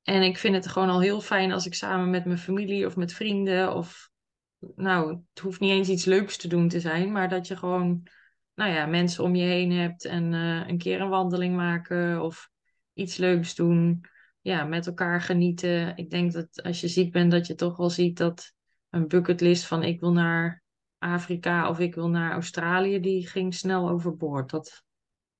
En 0.04 0.22
ik 0.22 0.38
vind 0.38 0.56
het 0.56 0.68
gewoon 0.68 0.90
al 0.90 1.02
heel 1.02 1.22
fijn 1.22 1.52
als 1.52 1.66
ik 1.66 1.74
samen 1.74 2.10
met 2.10 2.26
mijn 2.26 2.38
familie 2.38 2.86
of 2.86 2.96
met 2.96 3.14
vrienden 3.14 3.76
of, 3.76 4.10
nou, 4.76 5.22
het 5.34 5.40
hoeft 5.44 5.60
niet 5.60 5.72
eens 5.72 5.90
iets 5.90 6.06
leuks 6.06 6.38
te 6.38 6.48
doen 6.48 6.68
te 6.68 6.80
zijn, 6.80 7.12
maar 7.12 7.30
dat 7.30 7.48
je 7.48 7.58
gewoon, 7.58 8.08
nou 8.54 8.72
ja, 8.72 8.86
mensen 8.86 9.24
om 9.24 9.36
je 9.36 9.46
heen 9.46 9.72
hebt 9.72 10.06
en 10.06 10.34
eh, 10.34 10.68
een 10.68 10.78
keer 10.78 11.02
een 11.02 11.10
wandeling 11.10 11.56
maken 11.56 12.22
of 12.22 12.50
iets 12.94 13.18
leuks 13.18 13.56
doen. 13.56 14.06
Ja, 14.42 14.64
met 14.64 14.88
elkaar 14.88 15.22
genieten. 15.22 15.98
Ik 15.98 16.10
denk 16.10 16.32
dat 16.32 16.64
als 16.64 16.82
je 16.82 16.88
ziek 16.88 17.12
bent, 17.12 17.32
dat 17.32 17.48
je 17.48 17.56
toch 17.56 17.78
wel 17.78 17.90
ziet 17.90 18.18
dat 18.18 18.54
een 18.90 19.08
bucketlist 19.08 19.66
van 19.66 19.84
ik 19.84 20.00
wil 20.00 20.12
naar 20.12 20.64
Afrika 20.98 21.70
of 21.70 21.80
ik 21.80 21.96
wil 21.96 22.10
naar 22.10 22.32
Australië, 22.32 23.00
die 23.00 23.28
ging 23.28 23.54
snel 23.54 23.90
overboord. 23.90 24.50
Dat 24.50 24.84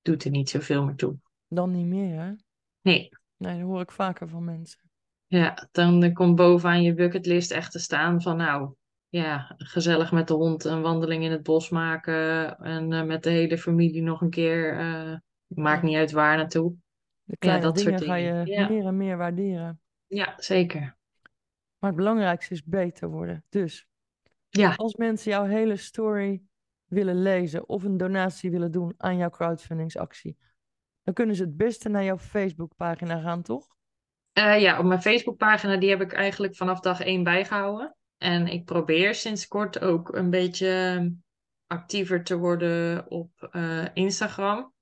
doet 0.02 0.24
er 0.24 0.30
niet 0.30 0.50
zoveel 0.50 0.84
meer 0.84 0.94
toe. 0.94 1.16
Dan 1.48 1.70
niet 1.70 1.86
meer, 1.86 2.20
hè? 2.20 2.32
Nee. 2.80 3.08
Nee, 3.42 3.58
dat 3.58 3.66
hoor 3.68 3.80
ik 3.80 3.90
vaker 3.90 4.28
van 4.28 4.44
mensen. 4.44 4.80
Ja, 5.26 5.68
dan 5.72 6.12
komt 6.12 6.36
bovenaan 6.36 6.82
je 6.82 6.94
bucketlist 6.94 7.50
echt 7.50 7.72
te 7.72 7.78
staan 7.78 8.22
van 8.22 8.36
nou, 8.36 8.74
ja, 9.08 9.54
gezellig 9.58 10.12
met 10.12 10.28
de 10.28 10.34
hond 10.34 10.64
een 10.64 10.82
wandeling 10.82 11.24
in 11.24 11.30
het 11.30 11.42
bos 11.42 11.68
maken 11.70 12.58
en 12.58 12.92
eh, 12.92 13.04
met 13.04 13.22
de 13.22 13.30
hele 13.30 13.58
familie 13.58 14.02
nog 14.02 14.20
een 14.20 14.30
keer, 14.30 14.78
eh, 14.78 15.16
maakt 15.46 15.80
Ja. 15.82 15.86
niet 15.88 15.96
uit 15.96 16.12
waar 16.12 16.36
naartoe. 16.36 16.74
De 17.24 17.36
kleine 17.36 17.62
dat 17.62 17.80
soort 17.80 17.98
dingen 17.98 18.08
ga 18.10 18.16
je. 18.16 18.46
Ja. 18.46 18.68
meer 18.68 18.86
en 18.86 18.96
meer 18.96 19.16
waarderen. 19.16 19.80
Ja, 20.06 20.34
zeker. 20.36 20.96
Maar 21.78 21.90
het 21.90 21.96
belangrijkste 21.98 22.54
is 22.54 22.64
beter 22.64 23.08
worden. 23.08 23.44
Dus 23.48 23.86
Ja, 24.48 24.74
als 24.76 24.96
mensen 24.96 25.30
jouw 25.30 25.44
hele 25.44 25.76
story 25.76 26.42
willen 26.84 27.22
lezen 27.22 27.68
of 27.68 27.82
een 27.84 27.96
donatie 27.96 28.50
willen 28.50 28.70
doen 28.72 28.94
aan 28.96 29.16
jouw 29.16 29.30
crowdfundingsactie, 29.30 30.36
dan 31.02 31.14
kunnen 31.14 31.36
ze 31.36 31.42
het 31.42 31.56
beste 31.56 31.88
naar 31.88 32.04
jouw 32.04 32.18
Facebookpagina 32.18 33.20
gaan, 33.20 33.42
toch? 33.42 33.66
Eh, 34.32 34.60
ja, 34.60 34.78
op 34.78 34.84
mijn 34.84 35.02
Facebookpagina, 35.02 35.76
die 35.76 35.90
heb 35.90 36.00
ik 36.00 36.12
eigenlijk 36.12 36.56
vanaf 36.56 36.80
dag 36.80 37.00
één 37.00 37.24
bijgehouden. 37.24 37.96
En 38.16 38.46
ik 38.46 38.64
probeer 38.64 39.14
sinds 39.14 39.48
kort 39.48 39.80
ook 39.80 40.14
een 40.14 40.30
beetje 40.30 41.12
actiever 41.66 42.24
te 42.24 42.36
worden 42.36 43.10
op 43.10 43.50
uh, 43.52 43.84
Instagram. 43.94 44.72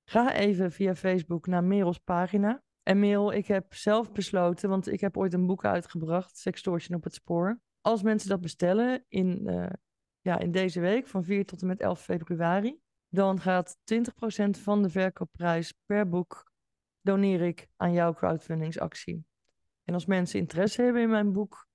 Ga 0.03 0.33
even 0.33 0.71
via 0.71 0.95
Facebook 0.95 1.47
naar 1.47 1.63
Merels 1.63 1.97
pagina. 1.97 2.63
En 2.83 2.99
Merel, 2.99 3.33
ik 3.33 3.47
heb 3.47 3.73
zelf 3.73 4.11
besloten, 4.11 4.69
want 4.69 4.91
ik 4.91 5.01
heb 5.01 5.17
ooit 5.17 5.33
een 5.33 5.45
boek 5.45 5.65
uitgebracht, 5.65 6.37
Sextortion 6.37 6.97
op 6.97 7.03
het 7.03 7.13
spoor. 7.13 7.59
Als 7.81 8.03
mensen 8.03 8.29
dat 8.29 8.41
bestellen 8.41 9.05
in, 9.07 9.41
uh, 9.45 9.65
ja, 10.21 10.39
in 10.39 10.51
deze 10.51 10.79
week, 10.79 11.07
van 11.07 11.23
4 11.23 11.45
tot 11.45 11.61
en 11.61 11.67
met 11.67 11.79
11 11.79 12.01
februari, 12.01 12.79
dan 13.11 13.39
gaat 13.39 13.77
20% 13.77 14.49
van 14.49 14.81
de 14.81 14.89
verkoopprijs 14.89 15.73
per 15.85 16.09
boek 16.09 16.51
doneer 17.01 17.41
ik 17.41 17.67
aan 17.75 17.93
jouw 17.93 18.13
crowdfundingsactie. 18.13 19.25
En 19.83 19.93
als 19.93 20.05
mensen 20.05 20.39
interesse 20.39 20.81
hebben 20.81 21.01
in 21.01 21.09
mijn 21.09 21.31
boek, 21.31 21.67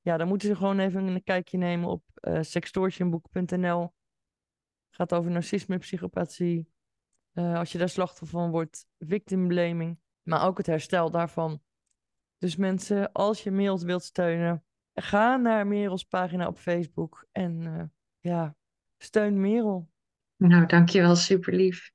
ja, 0.00 0.16
dan 0.16 0.28
moeten 0.28 0.48
ze 0.48 0.56
gewoon 0.56 0.78
even 0.78 1.06
een 1.06 1.22
kijkje 1.22 1.58
nemen 1.58 1.88
op 1.88 2.02
uh, 2.20 2.38
sextortionboek.nl. 2.40 3.94
Gaat 4.90 5.14
over 5.14 5.30
narcisme, 5.30 5.78
psychopathie. 5.78 6.68
Uh, 7.32 7.58
als 7.58 7.72
je 7.72 7.78
daar 7.78 7.88
slachtoffer 7.88 8.38
van 8.38 8.50
wordt, 8.50 8.86
victim 8.98 9.48
blaming. 9.48 9.98
Maar 10.22 10.46
ook 10.46 10.56
het 10.56 10.66
herstel 10.66 11.10
daarvan. 11.10 11.62
Dus 12.38 12.56
mensen, 12.56 13.12
als 13.12 13.42
je 13.42 13.50
mails 13.50 13.82
wilt 13.82 14.02
steunen, 14.02 14.64
ga 14.94 15.36
naar 15.36 15.66
Merels 15.66 16.04
pagina 16.04 16.46
op 16.46 16.58
Facebook. 16.58 17.26
En 17.32 17.60
uh, 17.60 17.82
ja, 18.20 18.56
steun 18.96 19.40
Merel. 19.40 19.91
Nou, 20.48 20.66
dankjewel, 20.66 21.16
super 21.16 21.54
lief. 21.54 21.90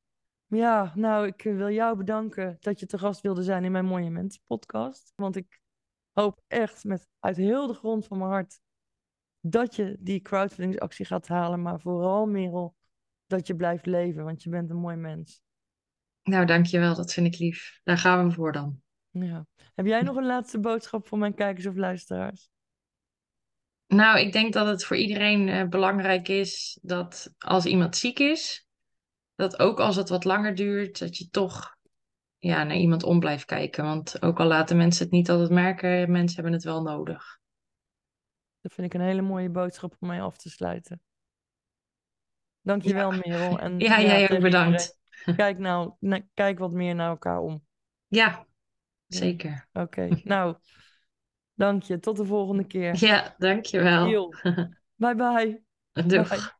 Ja, 0.45 0.91
nou, 0.95 1.27
ik 1.27 1.43
wil 1.43 1.69
jou 1.69 1.97
bedanken 1.97 2.57
dat 2.59 2.79
je 2.79 2.85
te 2.85 2.97
gast 2.97 3.21
wilde 3.21 3.43
zijn 3.43 3.63
in 3.63 3.71
mijn 3.71 3.85
Mooie 3.85 4.09
Mensen 4.09 4.41
podcast. 4.45 5.13
Want 5.15 5.35
ik 5.35 5.59
hoop 6.11 6.41
echt 6.47 6.83
met 6.83 7.07
uit 7.19 7.37
heel 7.37 7.67
de 7.67 7.73
grond 7.73 8.05
van 8.05 8.17
mijn 8.17 8.29
hart 8.29 8.59
dat 9.39 9.75
je 9.75 9.97
die 9.99 10.21
crowdfundingsactie 10.21 11.05
gaat 11.05 11.27
halen. 11.27 11.61
Maar 11.61 11.79
vooral, 11.79 12.25
Merel, 12.25 12.75
dat 13.25 13.47
je 13.47 13.55
blijft 13.55 13.85
leven, 13.85 14.23
want 14.23 14.43
je 14.43 14.49
bent 14.49 14.69
een 14.69 14.77
mooi 14.77 14.95
mens. 14.95 15.41
Nou, 16.23 16.45
dankjewel, 16.45 16.95
dat 16.95 17.13
vind 17.13 17.27
ik 17.27 17.39
lief. 17.39 17.79
Daar 17.83 17.97
gaan 17.97 18.27
we 18.27 18.33
voor 18.33 18.51
dan. 18.51 18.81
Ja. 19.09 19.45
Heb 19.75 19.85
jij 19.85 20.01
nog 20.01 20.15
een 20.15 20.25
laatste 20.25 20.59
boodschap 20.59 21.07
voor 21.07 21.17
mijn 21.17 21.33
kijkers 21.33 21.65
of 21.65 21.75
luisteraars? 21.75 22.49
Nou, 23.87 24.19
ik 24.19 24.31
denk 24.31 24.53
dat 24.53 24.67
het 24.67 24.85
voor 24.85 24.97
iedereen 24.97 25.47
uh, 25.47 25.67
belangrijk 25.67 26.27
is 26.27 26.79
dat 26.81 27.33
als 27.37 27.65
iemand 27.65 27.97
ziek 27.97 28.19
is, 28.19 28.67
dat 29.35 29.59
ook 29.59 29.79
als 29.79 29.95
het 29.95 30.09
wat 30.09 30.23
langer 30.23 30.55
duurt, 30.55 30.99
dat 30.99 31.17
je 31.17 31.29
toch 31.29 31.77
ja, 32.37 32.63
naar 32.63 32.75
iemand 32.75 33.03
om 33.03 33.19
blijft 33.19 33.45
kijken. 33.45 33.83
Want 33.83 34.21
ook 34.21 34.39
al 34.39 34.45
laten 34.45 34.77
mensen 34.77 35.03
het 35.03 35.13
niet 35.13 35.29
altijd 35.29 35.49
merken, 35.49 36.11
mensen 36.11 36.35
hebben 36.35 36.53
het 36.53 36.63
wel 36.63 36.81
nodig. 36.81 37.39
Dat 38.61 38.73
vind 38.73 38.93
ik 38.93 38.99
een 38.99 39.07
hele 39.07 39.21
mooie 39.21 39.49
boodschap 39.49 39.95
om 39.99 40.07
mij 40.07 40.21
af 40.21 40.37
te 40.37 40.49
sluiten. 40.49 41.01
Dankjewel, 42.61 43.13
ja. 43.13 43.21
Merel. 43.25 43.59
En, 43.59 43.79
ja, 43.79 43.97
ja, 43.97 44.17
jij 44.17 44.31
ook 44.31 44.41
bedankt. 44.41 44.99
Kijk 45.35 45.57
nou, 45.57 45.93
kijk 46.33 46.59
wat 46.59 46.71
meer 46.71 46.95
naar 46.95 47.09
elkaar 47.09 47.39
om. 47.39 47.65
Ja, 48.07 48.45
zeker. 49.07 49.67
Oké, 49.73 49.83
okay. 49.83 50.21
nou, 50.23 50.57
dank 51.57 51.83
je. 51.83 51.99
Tot 51.99 52.17
de 52.17 52.25
volgende 52.25 52.63
keer. 52.63 52.95
Ja, 52.99 53.35
dankjewel. 53.37 54.33
Bye 54.99 55.15
bye. 55.15 55.63
Doeg. 55.93 56.29
Bye. 56.29 56.56